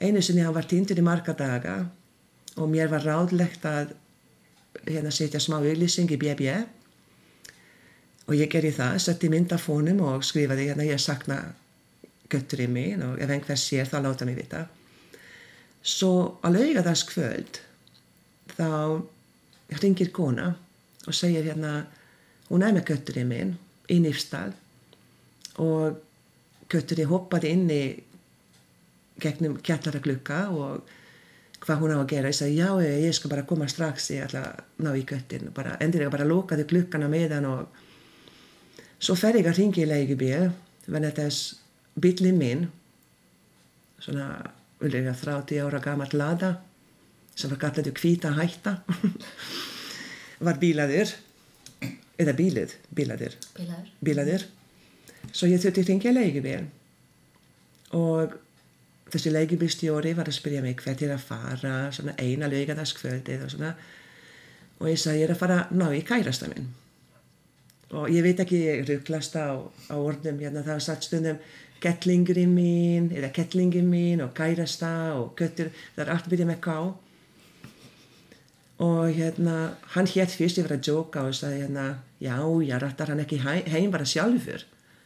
einu 0.00 0.22
sinni 0.22 0.44
hann 0.44 0.56
var 0.56 0.66
týndur 0.68 0.98
í 1.00 1.04
marga 1.06 1.36
daga 1.38 1.78
og 2.58 2.70
mér 2.70 2.90
var 2.92 3.06
ráðlegt 3.06 3.64
að 3.66 3.94
hérna 4.86 5.12
setja 5.14 5.40
smá 5.40 5.58
auðlýsing 5.60 6.10
í 6.12 6.20
BB 6.20 6.48
og 8.24 8.34
ég 8.38 8.48
gerði 8.52 8.72
það, 8.78 8.98
setti 9.04 9.28
mynd 9.32 9.52
af 9.52 9.66
fónum 9.66 10.00
og 10.04 10.24
skrifaði 10.24 10.70
hérna 10.70 10.86
ég 10.88 11.00
sakna 11.02 11.40
götturinn 12.32 12.72
mín 12.72 13.04
og 13.04 13.20
ef 13.20 13.30
einhver 13.30 13.58
sér 13.60 13.88
þá 13.90 13.98
láta 14.02 14.26
mig 14.26 14.38
vita. 14.38 14.64
Svo 15.84 16.40
á 16.40 16.48
laugardagskvöld 16.48 17.60
þá 18.56 18.68
ringir 19.82 20.10
kona 20.14 20.54
og 21.04 21.16
segir 21.16 21.44
hérna 21.44 21.84
hún 22.48 22.64
er 22.64 22.74
með 22.76 22.88
götturinn 22.92 23.30
minn 23.30 23.54
í 23.92 24.00
nýfstall 24.00 24.54
og 25.60 26.00
götturinn 26.72 27.10
hoppaði 27.12 27.52
inn 27.52 27.68
í 27.70 27.84
gegnum 29.20 29.58
kjallara 29.62 30.00
glukka 30.02 30.40
og 30.50 30.94
hvað 31.64 31.80
hún 31.80 31.94
á 31.96 31.98
að 31.98 32.10
gera, 32.12 32.30
ég 32.32 32.38
sagði 32.38 32.60
já 32.60 32.68
ég 33.06 33.16
skal 33.16 33.32
bara 33.32 33.46
koma 33.48 33.68
strax, 33.68 34.10
ég 34.12 34.26
ætla 34.26 34.44
að 34.50 34.84
ná 34.84 34.92
í 34.92 35.04
göttin 35.08 35.50
bara 35.56 35.78
endilega 35.80 36.12
bara 36.12 36.28
lokaði 36.28 36.68
glukkana 36.68 37.08
meðan 37.08 37.48
og 37.48 37.80
svo 38.98 39.16
fer 39.16 39.40
ég 39.40 39.48
að 39.48 39.60
ringi 39.62 39.84
í 39.84 39.88
leigubíl 39.88 40.50
venni 40.86 41.12
þess 41.16 41.54
bílinn 41.96 42.38
minn 42.40 42.66
svona 44.04 44.28
ullega 44.84 45.14
30 45.16 45.64
ára 45.64 45.80
gammal 45.80 46.12
lada 46.12 46.54
sem 47.34 47.50
var 47.50 47.60
kallaðu 47.64 47.94
hvíta 47.98 48.34
hætta. 48.36 48.78
Var 50.44 50.58
bílaður 50.60 51.12
eða 52.20 52.34
bílaður. 52.36 52.74
Bílaður. 52.94 53.36
bílaður. 54.04 54.46
Svo 55.32 55.48
ég 55.48 55.62
þurfti 55.62 55.82
að 55.82 55.90
ringja 55.90 56.12
í 56.12 56.16
leigubíl 56.18 56.66
og 57.94 58.34
þessi 59.14 59.32
leigubílstjóri 59.34 60.14
var 60.18 60.30
að 60.30 60.38
spyrja 60.38 60.62
mig 60.64 60.80
hvert 60.82 61.02
ég 61.02 61.10
er 61.10 61.16
að 61.16 61.28
fara 61.28 61.74
svona 61.94 62.16
eina 62.18 62.50
laugardagskvöldið 62.50 63.44
og 63.46 63.52
svona. 63.54 63.74
Og 64.80 64.88
ég 64.90 64.98
sagði 65.00 65.22
ég 65.22 65.28
er 65.28 65.34
að 65.36 65.42
fara 65.44 65.60
ná 65.70 65.86
í 65.94 66.02
kærasta 66.06 66.50
minn. 66.50 66.72
Og 67.94 68.10
ég 68.10 68.24
veit 68.26 68.40
ekki, 68.42 68.58
ég 68.66 68.88
rugglast 68.88 69.36
á, 69.38 69.54
á 69.62 69.94
orðum 69.94 70.40
hérna 70.42 70.64
það 70.64 70.76
var 70.76 70.84
satt 70.88 71.06
stundum 71.06 71.38
kettlingurinn 71.84 72.52
mín 72.54 73.10
eða 73.14 73.32
kettlingin 73.34 73.88
mín 73.90 74.22
og 74.24 74.32
kærasta 74.36 74.90
og 75.18 75.34
köttur, 75.38 75.70
það 75.94 76.04
er 76.06 76.12
allt 76.14 76.30
byrjað 76.32 76.50
með 76.50 76.60
ká 76.64 76.76
og 78.84 79.10
hérna 79.14 79.56
hann 79.94 80.08
hétt 80.10 80.34
fyrst 80.34 80.58
ég 80.58 80.66
var 80.66 80.76
að 80.78 80.88
jóka 80.88 81.26
og 81.28 81.36
sagði 81.36 81.62
hérna 81.62 81.84
já, 82.18 82.38
já, 82.66 82.78
rattar 82.82 83.12
hann 83.12 83.22
ekki 83.22 83.38
heim, 83.44 83.90
bara 83.92 84.08
sjálfur? 84.08 84.64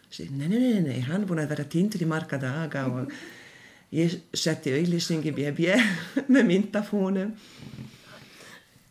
Segi, 0.08 0.32
nei, 0.32 0.48
nei, 0.48 0.60
nei, 0.62 0.80
nei, 0.86 1.00
hann 1.04 1.22
er 1.22 1.28
búin 1.28 1.42
að 1.42 1.52
vera 1.52 1.66
týndur 1.68 2.04
í 2.04 2.08
marga 2.08 2.38
daga 2.40 2.86
og 2.88 3.12
ég 3.94 4.18
setti 4.36 4.74
auðlýsing 4.76 5.24
í 5.28 5.34
BB 5.36 5.60
með 6.32 6.50
myndafónum 6.50 7.32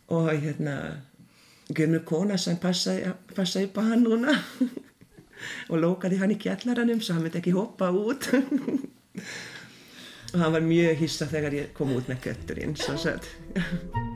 og 0.08 0.30
hérna 0.32 0.78
gömur 1.76 2.02
kona 2.08 2.38
sem 2.40 2.56
passaði 2.60 3.12
passa 3.36 3.62
upp 3.64 3.78
á 3.78 3.82
hann 3.90 4.06
núna. 4.06 4.32
Og 5.70 5.78
lókaði 5.78 6.16
hann 6.18 6.32
í 6.34 6.40
kjallaranum 6.40 6.98
svo 6.98 7.14
hann 7.14 7.28
myndi 7.28 7.38
ekki 7.38 7.54
hoppa 7.54 7.92
út. 7.94 8.26
Og 10.32 10.42
hann 10.42 10.56
var 10.56 10.64
mjög 10.64 11.04
hissa 11.04 11.30
þegar 11.30 11.60
ég 11.60 11.72
kom 11.76 11.94
út 11.96 12.10
með 12.10 12.24
kötturinn 12.26 12.76
svo 12.76 12.98
sett 13.00 14.07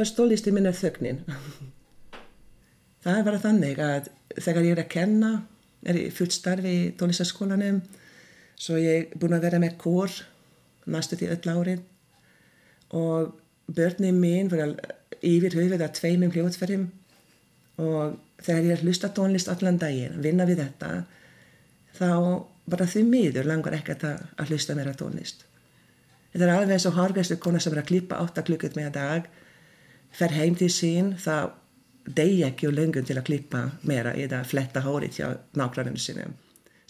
Uppáhaldstónlistin 0.00 0.54
minn 0.56 0.64
er 0.64 0.72
þögnin. 0.72 1.18
Það 3.04 3.18
er 3.18 3.24
bara 3.26 3.40
þannig 3.42 3.80
að 3.84 4.06
þegar 4.40 4.64
ég 4.64 4.72
er 4.72 4.78
að 4.80 4.92
kenna, 4.94 5.30
er 5.84 5.98
ég 6.00 6.14
fullt 6.16 6.32
starfi 6.32 6.70
í 6.72 6.86
tónlistaskólanum, 6.96 7.82
svo 8.56 8.78
ég 8.80 9.10
er 9.10 9.18
búin 9.20 9.36
að 9.36 9.44
vera 9.44 9.60
með 9.60 9.74
kór 9.82 10.14
næstu 10.88 11.18
því 11.20 11.28
öll 11.34 11.52
árið 11.52 11.82
og 12.96 13.34
börnin 13.76 14.16
mín 14.22 14.48
voru 14.48 14.70
yfir 15.20 15.58
höfuð 15.58 15.84
að 15.84 15.92
tveimum 15.98 16.32
hljóðferðum 16.32 16.88
og 17.84 18.16
þegar 18.40 18.70
ég 18.70 18.72
er 18.78 18.86
hlusta 18.86 19.12
tónlist 19.12 19.52
allan 19.52 19.76
daginn, 19.84 20.16
vinna 20.24 20.48
við 20.48 20.62
þetta, 20.62 20.94
þá 22.00 22.08
bara 22.72 22.88
því 22.88 23.04
miður 23.04 23.52
langar 23.52 23.76
ekkert 23.76 24.08
að, 24.08 24.24
að 24.40 24.54
hlusta 24.54 24.78
meira 24.80 24.96
tónlist. 24.96 25.44
Þetta 26.32 26.48
er 26.48 26.56
alveg 26.56 26.78
eins 26.78 26.88
og 26.88 26.96
hargæstu 26.96 27.36
kona 27.36 27.60
sem 27.60 27.76
er 27.76 27.84
að 27.84 27.90
klippa 27.92 28.24
8 28.24 28.48
klukkut 28.48 28.80
með 28.80 28.92
að 28.94 28.96
dag, 28.96 29.30
fer 30.14 30.34
heim 30.34 30.56
til 30.58 30.70
sín, 30.72 31.14
þá 31.18 31.50
degi 32.16 32.44
ekki 32.46 32.68
og 32.68 32.76
löngun 32.76 33.06
til 33.06 33.18
að 33.18 33.26
klippa 33.28 33.64
meira 33.86 34.14
eða 34.18 34.42
fletta 34.48 34.82
hórið 34.84 35.20
hjá 35.20 35.28
nákvæmlega 35.58 36.00
sinum. 36.00 36.34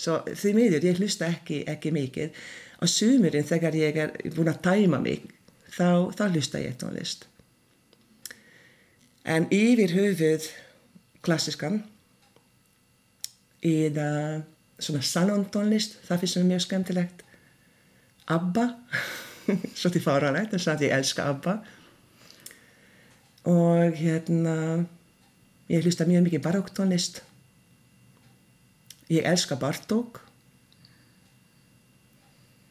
Svo 0.00 0.20
því 0.24 0.52
miður, 0.56 0.86
ég 0.88 1.00
hlusta 1.00 1.28
ekki, 1.28 1.62
ekki 1.68 1.92
mikið. 1.92 2.36
Og 2.80 2.88
sumurinn 2.88 3.44
þegar 3.44 3.76
ég 3.76 3.98
er 4.00 4.14
búin 4.32 4.48
að 4.48 4.62
tæma 4.64 5.00
mig, 5.02 5.26
þá, 5.68 6.08
þá 6.16 6.24
hlusta 6.30 6.62
ég 6.62 6.78
tónlist. 6.80 7.26
En 9.28 9.44
yfir 9.52 9.92
höfuð 9.92 10.48
klassiskan 11.20 11.82
eða 13.60 14.08
svona 14.80 15.04
salontónlist, 15.04 15.98
það 16.06 16.22
finnst 16.22 16.38
mér 16.38 16.48
mjög 16.54 16.64
skemmtilegt. 16.64 17.26
Abba, 18.32 18.70
svo 19.78 19.92
til 19.92 20.00
fáranlegt, 20.00 20.54
þess 20.54 20.72
að 20.72 20.86
ég 20.86 20.96
elska 20.96 21.28
Abba. 21.28 21.58
Og 23.48 23.94
hérna, 23.96 24.84
ég 25.70 25.84
hlusta 25.84 26.04
mjög 26.04 26.26
mikið 26.28 26.42
baróktónlist. 26.44 27.22
Ég 29.08 29.24
elska 29.24 29.56
Bartók. 29.56 30.20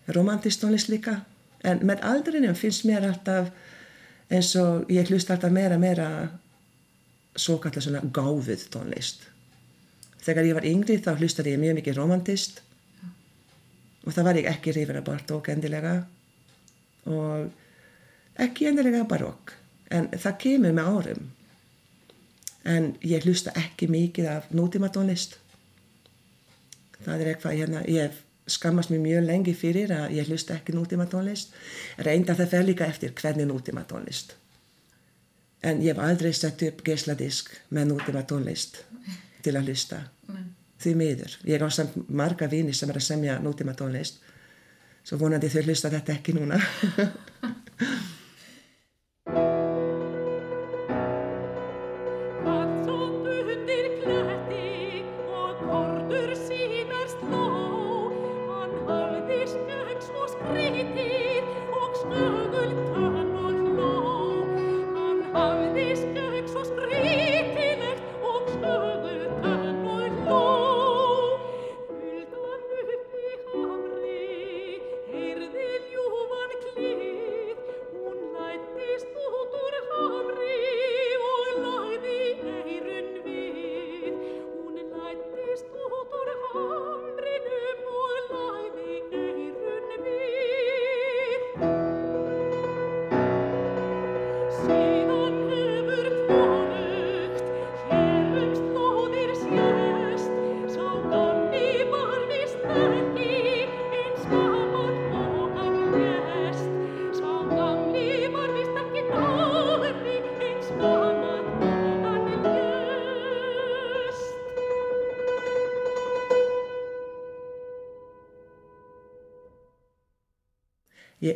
Romantist 0.05 0.61
tónlist 0.61 0.88
líka. 0.88 1.26
En 1.61 1.82
með 1.84 2.05
aldrinum 2.05 2.55
finnst 2.55 2.86
mér 2.88 3.09
alltaf 3.09 3.49
eins 4.30 4.53
og 4.55 4.89
ég 4.93 5.09
hlusta 5.09 5.34
alltaf 5.34 5.51
meira 5.51 5.78
meira 5.78 6.07
svo 7.36 7.57
kallar 7.59 7.84
svona 7.84 8.01
gáfið 8.13 8.70
tónlist. 8.74 9.26
Þegar 10.22 10.47
ég 10.47 10.57
var 10.57 10.67
yngri 10.70 10.99
þá 11.01 11.15
hlustaði 11.17 11.55
ég 11.55 11.63
mjög 11.63 11.80
mikið 11.80 11.97
romantist 11.97 12.61
og 14.05 14.13
það 14.13 14.28
var 14.28 14.39
ég 14.39 14.49
ekki 14.51 14.74
reyfir 14.76 14.99
að 14.99 15.07
Bartók 15.09 15.49
endilega 15.51 15.95
og 17.09 17.49
ekki 18.39 18.70
endilega 18.70 19.03
barokk 19.09 19.55
en 19.89 20.09
það 20.13 20.39
kemur 20.45 20.73
með 20.77 20.89
árum. 20.95 21.29
En 22.69 22.89
ég 23.01 23.25
hlusta 23.25 23.53
ekki 23.57 23.87
mikið 23.89 24.27
af 24.29 24.49
nútíma 24.53 24.91
tónlist 24.93 25.39
það 27.05 27.21
er 27.21 27.31
eitthvað 27.31 27.57
hérna 27.61 27.85
ég 27.87 28.17
skammast 28.49 28.91
mér 28.91 29.01
mjög 29.03 29.25
lengi 29.27 29.53
fyrir 29.55 29.93
að 29.95 30.17
ég 30.17 30.27
hlusta 30.29 30.57
ekki 30.57 30.75
nútíma 30.75 31.05
tónlist 31.09 31.53
reynda 32.05 32.35
það 32.35 32.53
fer 32.53 32.65
líka 32.67 32.87
eftir 32.89 33.13
hvernig 33.15 33.47
nútíma 33.47 33.85
tónlist 33.87 34.35
en 35.63 35.81
ég 35.83 35.93
hef 35.93 36.03
aldrei 36.03 36.33
sett 36.33 36.63
upp 36.67 36.83
geisladisk 36.85 37.51
með 37.75 37.93
nútíma 37.93 38.23
tónlist 38.27 38.83
til 39.43 39.55
að 39.55 39.69
hlusta. 39.71 40.01
Því 40.79 40.93
miður. 40.95 41.33
Ég 41.47 41.63
á 41.63 41.67
samt 41.71 41.95
marga 42.07 42.47
vini 42.47 42.73
sem 42.75 42.89
er 42.91 42.99
að 42.99 43.07
semja 43.09 43.39
nútíma 43.43 43.75
tónlist 43.75 44.21
svo 45.03 45.19
vonandi 45.19 45.49
þau 45.51 45.63
hlusta 45.65 45.91
þetta 45.91 46.15
ekki 46.15 46.35
núna 46.37 46.59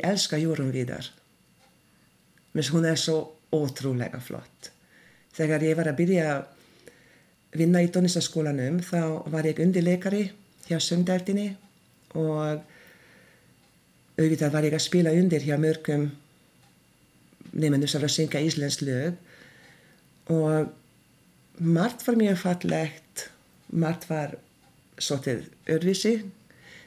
Ég 0.04 0.10
elska 0.10 0.36
Jórun 0.36 0.70
Vidar. 0.70 1.06
Men 2.52 2.64
hún 2.72 2.84
er 2.84 2.96
svo 3.00 3.38
ótrúlega 3.52 4.20
flott. 4.20 4.68
Þegar 5.32 5.64
ég 5.64 5.76
var 5.78 5.88
að 5.88 5.96
byrja 6.02 6.26
að 6.34 6.42
vinna 7.56 7.80
í 7.80 7.88
tónlistaskólanum 7.88 8.82
þá 8.84 9.24
var 9.32 9.48
ég 9.48 9.62
undirleikari 9.64 10.26
hjá 10.68 10.76
söngdæltinni 10.76 11.46
og 12.20 12.60
auðvitað 14.18 14.52
var 14.52 14.68
ég 14.68 14.76
að 14.76 14.84
spila 14.84 15.16
undir 15.16 15.46
hjá 15.46 15.56
mörgum 15.62 16.10
nefnum 17.54 17.88
sem 17.88 18.02
var 18.02 18.10
að 18.10 18.16
syngja 18.18 18.44
íslensk 18.44 18.84
lög 18.84 19.16
og 20.34 20.68
margt 21.64 22.04
var 22.04 22.20
mjög 22.20 22.40
fallegt, 22.44 23.28
margt 23.72 24.08
var 24.10 24.36
svolítið 24.98 25.48
örvísi 25.78 26.18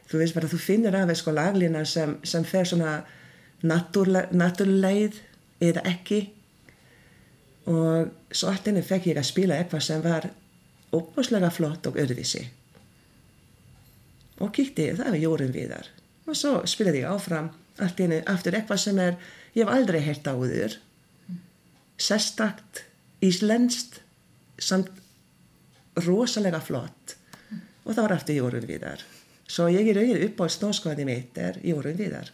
þú 0.07 0.21
veist 0.21 0.35
bara 0.37 0.49
þú 0.49 0.59
finnir 0.61 0.95
af 0.95 1.11
sko 1.19 1.33
laglina 1.35 1.83
sem, 1.85 2.17
sem 2.23 2.45
fer 2.47 2.67
svona 2.67 3.01
naturleið 3.63 5.19
eða 5.63 5.83
ekki. 5.91 6.21
Og 7.67 8.11
svo 8.31 8.51
allinni 8.53 8.83
fekk 8.85 9.09
ég 9.11 9.19
að 9.19 9.27
spila 9.27 9.57
eitthvað 9.57 9.83
sem 9.83 10.03
var 10.03 10.29
óbúslega 10.95 11.49
flott 11.51 11.89
og 11.89 11.99
öðruvísi. 11.99 12.45
Og 14.39 14.53
kíkti, 14.53 14.91
það 14.95 15.11
var 15.11 15.19
Jórun 15.19 15.55
Viðar. 15.55 15.89
Og 16.27 16.37
svo 16.37 16.61
spilaði 16.69 17.01
ég 17.01 17.11
áfram 17.11 17.49
allt 17.83 17.99
einu 17.99 18.21
aftur 18.29 18.55
eitthvað 18.55 18.83
sem 18.85 18.99
er 19.01 19.17
ég 19.57 19.65
hef 19.65 19.73
aldrei 19.73 19.99
heyrt 20.05 20.29
áður. 20.29 20.77
Sestakt, 21.97 22.85
íslenskt 23.25 23.99
samt 24.61 24.93
rosalega 26.05 26.61
flott. 26.63 27.17
Og 27.83 27.91
það 27.95 28.03
var 28.05 28.17
aftur 28.19 28.37
Jórun 28.37 28.69
Viðar 28.69 29.03
svo 29.57 29.67
ég 29.73 29.89
er 29.89 29.97
auðvitað 29.97 30.25
upp 30.27 30.41
á 30.43 30.45
snóskoðni 30.53 31.05
mitt 31.07 31.37
er 31.41 31.57
Jórun 31.65 31.97
Viðar 31.97 32.29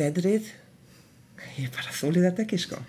veðrið. 0.00 0.48
Ég 1.60 1.70
bara 1.74 1.92
þúlið 1.94 2.26
þetta 2.28 2.42
ekki 2.44 2.58
sko. 2.60 2.78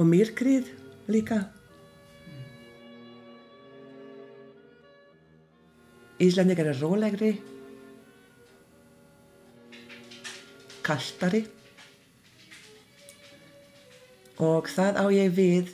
Og 0.00 0.04
myrkrið 0.08 0.66
líka. 1.12 1.38
Íslandingar 6.20 6.72
er 6.72 6.80
rólegri. 6.80 7.32
Kaltari 10.84 11.42
og 14.40 14.70
það 14.72 14.96
á 14.96 15.04
ég 15.12 15.34
við 15.36 15.68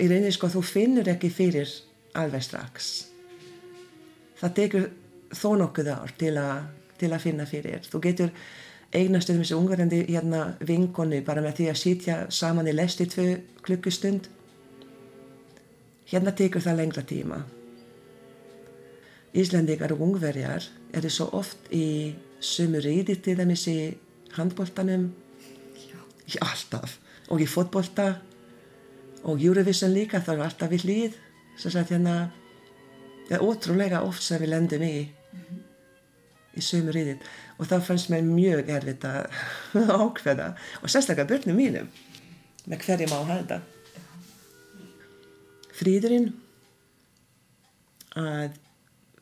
í 0.00 0.08
rauninni 0.08 0.32
sko 0.34 0.48
þú 0.52 0.62
finnur 0.64 1.10
ekki 1.12 1.28
fyrir 1.32 1.68
alveg 2.16 2.44
strax 2.46 2.88
það 4.40 4.54
tekur 4.60 4.86
þó 5.34 5.50
nokkuð 5.62 5.90
ár 5.94 6.14
til, 6.18 6.36
a, 6.38 6.62
til 7.00 7.10
að 7.12 7.24
finna 7.24 7.46
fyrir. 7.48 7.82
Þú 7.86 8.00
getur 8.04 8.32
eignast 8.96 9.30
um 9.32 9.40
þessu 9.42 9.58
ungarandi 9.58 10.04
hérna 10.06 10.46
vinkonu 10.64 11.20
bara 11.26 11.42
með 11.44 11.60
því 11.60 11.68
að 11.72 11.82
sitja 11.82 12.16
saman 12.30 12.70
í 12.70 12.74
lesti 12.76 13.08
tvö 13.10 13.28
klukkustund. 13.66 14.30
Hérna 16.06 16.32
tekur 16.36 16.62
það 16.62 16.80
lengra 16.80 17.02
tíma. 17.06 17.42
Íslandikar 19.36 19.92
og 19.92 20.02
ungverjar 20.06 20.64
eru 20.96 21.10
svo 21.12 21.28
oft 21.36 21.68
í 21.74 22.14
sömu 22.40 22.80
ríði 22.80 23.18
til 23.20 23.36
dæmis 23.36 23.66
í 23.68 23.78
handbóltanum 24.36 25.10
Já, 26.26 26.42
alltaf. 26.42 26.98
Og 27.30 27.42
í 27.42 27.46
fótbolta. 27.46 28.16
Og 29.26 29.42
Eurovision 29.42 29.94
líka 29.94 30.20
það 30.22 30.40
er 30.40 30.46
alltaf 30.46 30.72
við 30.72 30.86
hlýð 30.86 31.20
svo 31.56 31.72
að 31.72 31.92
hérna 31.94 32.16
það 33.28 33.36
er 33.38 33.46
ótrúlega 33.46 34.02
oft 34.06 34.24
sem 34.24 34.42
við 34.42 34.52
lendum 34.54 34.84
í 34.86 34.96
í 36.56 36.64
sömu 36.64 36.92
ríðin 36.94 37.20
og 37.60 37.68
þá 37.68 37.76
fannst 37.84 38.10
mér 38.12 38.24
mjög 38.26 38.70
erfitt 38.72 39.04
að 39.08 39.26
ákveða 40.04 40.52
og 40.80 40.88
sérstaklega 40.88 41.28
börnum 41.32 41.58
mínum 41.58 41.90
með 42.66 42.82
hverjum 42.82 43.14
á 43.14 43.18
að 43.18 43.30
halda. 43.30 43.58
Fríðurinn 45.76 46.30
að 48.16 48.56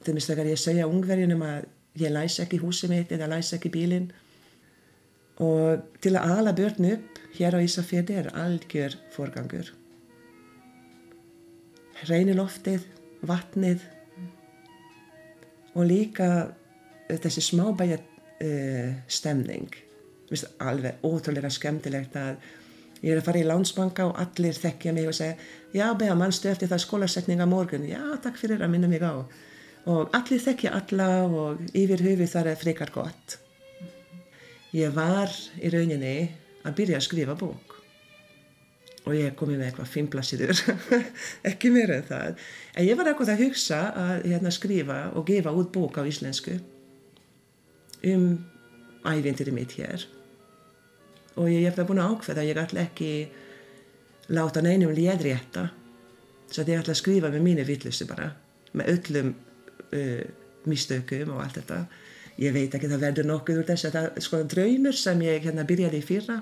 þeim 0.04 0.18
er 0.20 0.26
þegar 0.28 0.50
ég 0.52 0.60
segja 0.60 0.88
ungverjunum 0.88 1.42
að 1.44 1.66
ég 1.98 2.14
læs 2.14 2.38
ekki 2.42 2.60
húsið 2.62 2.94
mitt 2.94 3.14
eða 3.14 3.30
læs 3.34 3.52
ekki 3.56 3.72
bílinn. 3.74 4.10
Og 5.42 5.82
til 6.02 6.14
að 6.14 6.36
ala 6.38 6.54
börn 6.54 6.90
upp 6.92 7.18
hér 7.34 7.56
á 7.58 7.64
Ísafjörði 7.64 8.20
er 8.20 8.30
algjör 8.38 8.94
forgangur. 9.14 9.72
Reyniloftið, 12.04 12.84
vatnið 13.28 13.84
og 15.74 15.86
líka 15.88 16.28
þessi 17.08 17.42
smábæja 17.50 17.98
uh, 17.98 18.92
stemning. 19.10 19.72
Vist, 20.30 20.48
alveg 20.62 21.02
ótrúlega 21.04 21.50
skemmtilegt 21.52 22.16
að 22.16 22.38
ég 23.04 23.12
er 23.12 23.20
að 23.20 23.26
fara 23.26 23.42
í 23.42 23.46
lánsbanka 23.48 24.06
og 24.08 24.20
allir 24.22 24.56
þekkja 24.56 24.94
mig 24.96 25.08
og 25.10 25.16
segja 25.16 25.36
já 25.74 25.86
beða 25.98 26.16
mannstu 26.18 26.48
eftir 26.48 26.70
það 26.70 26.84
skólasetninga 26.86 27.48
morgun? 27.50 27.84
Já 27.90 28.00
takk 28.24 28.40
fyrir 28.40 28.64
að 28.64 28.72
minna 28.72 28.88
mig 28.90 29.04
á. 29.04 29.20
Og 29.84 30.14
allir 30.16 30.40
þekkja 30.40 30.72
alla 30.78 31.08
og 31.28 31.60
yfir 31.76 32.00
hufið 32.06 32.32
þar 32.32 32.54
er 32.54 32.60
frekar 32.60 32.94
gott. 32.94 33.38
Ég 34.74 34.94
var 34.96 35.30
í 35.60 35.70
rauninni 35.70 36.16
að 36.64 36.76
byrja 36.80 36.98
að 36.98 37.08
skrifa 37.10 37.36
bók 37.38 37.73
og 39.04 39.12
ég 39.16 39.34
komi 39.36 39.58
með 39.58 39.68
eitthvað 39.68 39.90
fimmplasiður 39.92 40.60
ekki 41.50 41.70
meira 41.74 41.98
en 42.00 42.06
það. 42.08 42.44
En 42.72 42.86
ég 42.88 42.98
var 42.98 43.10
eitthvað 43.10 43.34
að 43.34 43.42
hugsa 43.44 43.80
að 44.00 44.28
hérna, 44.30 44.52
skrifa 44.54 44.98
og 45.12 45.26
gefa 45.28 45.52
út 45.52 45.72
bók 45.74 46.00
á 46.00 46.02
íslensku 46.08 46.56
um 48.04 48.28
ævindir 49.04 49.52
mitt 49.52 49.76
hér. 49.76 50.06
Og 51.36 51.50
ég 51.50 51.66
hef 51.66 51.76
það 51.76 51.90
búin 51.90 52.00
að 52.00 52.14
ákveða 52.14 52.46
ég 52.46 52.60
ætla 52.62 52.84
ekki 52.86 53.10
láta 54.32 54.62
neinum 54.64 54.94
léðrétta. 54.96 55.66
Svo 56.48 56.62
að 56.62 56.72
ég 56.72 56.80
ætla 56.80 56.94
að 56.94 57.02
skrifa 57.02 57.32
með 57.34 57.44
mínu 57.44 57.68
villustu 57.68 58.08
bara 58.08 58.30
með 58.72 58.90
öllum 58.94 59.34
uh, 59.34 60.24
mistökum 60.70 61.36
og 61.36 61.44
allt 61.44 61.60
þetta. 61.60 61.84
Ég 62.40 62.56
veit 62.56 62.72
ekki 62.74 62.88
það 62.90 63.04
verður 63.04 63.28
nokkuð 63.30 63.60
úr 63.60 63.68
þess 63.68 63.88
að 63.90 63.96
það 63.98 64.20
sko 64.24 64.42
draumur 64.50 64.96
sem 64.98 65.20
ég 65.22 65.44
hérna 65.44 65.66
byrjaði 65.68 66.00
í 66.00 66.06
fyrra 66.06 66.40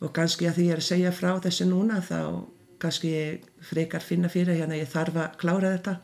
og 0.00 0.12
kannski 0.16 0.48
að 0.48 0.58
því 0.58 0.66
ég 0.66 0.74
er 0.76 0.82
að 0.82 0.88
segja 0.90 1.14
frá 1.14 1.30
þessu 1.44 1.68
núna 1.68 2.02
þá 2.04 2.18
kannski 2.82 3.12
ég 3.14 3.48
frekar 3.64 4.04
finna 4.04 4.28
fyrir 4.28 4.58
hérna 4.58 4.76
ég 4.76 4.90
þarf 4.92 5.16
að 5.22 5.40
klára 5.40 5.72
þetta. 5.76 5.96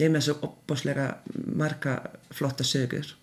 Ég 0.00 0.06
er 0.08 0.12
með 0.12 0.26
svo 0.26 0.38
opbáslega 0.48 1.08
marga 1.56 1.96
flotta 2.32 2.64
sögur 2.64 3.14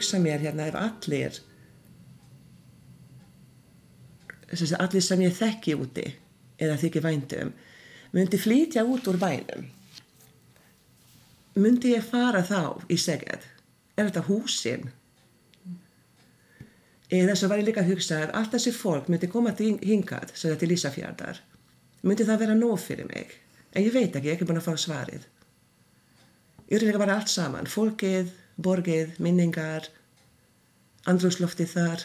hugsa 0.00 0.18
mér 0.18 0.40
hérna 0.40 0.66
ef 0.70 0.76
allir 0.80 1.40
allir 4.80 5.04
sem 5.04 5.20
ég 5.22 5.36
þekki 5.36 5.76
úti 5.76 6.06
eða 6.58 6.78
þykir 6.80 7.04
vændum 7.04 7.52
myndi 8.16 8.40
flytja 8.40 8.82
út 8.88 9.06
úr 9.12 9.20
bænum 9.20 9.68
myndi 11.60 11.92
ég 11.94 12.06
fara 12.06 12.42
þá 12.46 12.80
í 12.88 12.96
seged? 12.98 13.44
Er 13.98 14.08
þetta 14.08 14.24
húsin? 14.28 14.88
Eða 17.10 17.34
svo 17.36 17.50
var 17.50 17.60
ég 17.60 17.66
líka 17.68 17.82
að 17.82 17.92
hugsa 17.92 18.20
ef 18.24 18.34
allt 18.38 18.54
þessi 18.54 18.72
fólk 18.74 19.10
myndi 19.10 19.28
koma 19.30 19.52
til 19.58 19.74
hingað 19.82 20.32
svo 20.32 20.48
þetta 20.52 20.60
til 20.62 20.74
Ísafjardar 20.76 21.40
myndi 22.06 22.26
það 22.26 22.44
vera 22.44 22.56
nóg 22.56 22.78
fyrir 22.80 23.08
mig? 23.10 23.34
En 23.74 23.84
ég 23.84 23.94
veit 23.94 24.14
ekki, 24.14 24.30
ég 24.30 24.32
er 24.32 24.38
ekki 24.38 24.46
búin 24.48 24.58
að 24.58 24.66
fá 24.66 24.74
svarið. 24.82 25.26
Ég 26.70 26.78
er 26.78 26.86
líka 26.86 27.02
bara 27.02 27.18
allt 27.18 27.30
saman 27.30 27.68
fólkið 27.70 28.30
borgið, 28.64 29.16
minningar, 29.22 29.88
andrúsloftið 31.08 31.72
þar. 31.74 32.04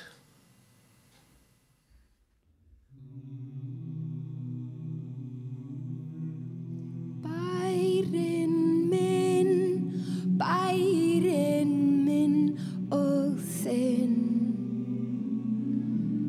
Bærin 7.26 8.56
minn, 8.92 9.54
bærin 10.40 11.76
minn 12.08 12.40
og 12.94 13.38
þinn 13.60 14.18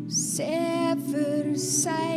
Sefur 0.08 1.54
sæll 1.54 2.15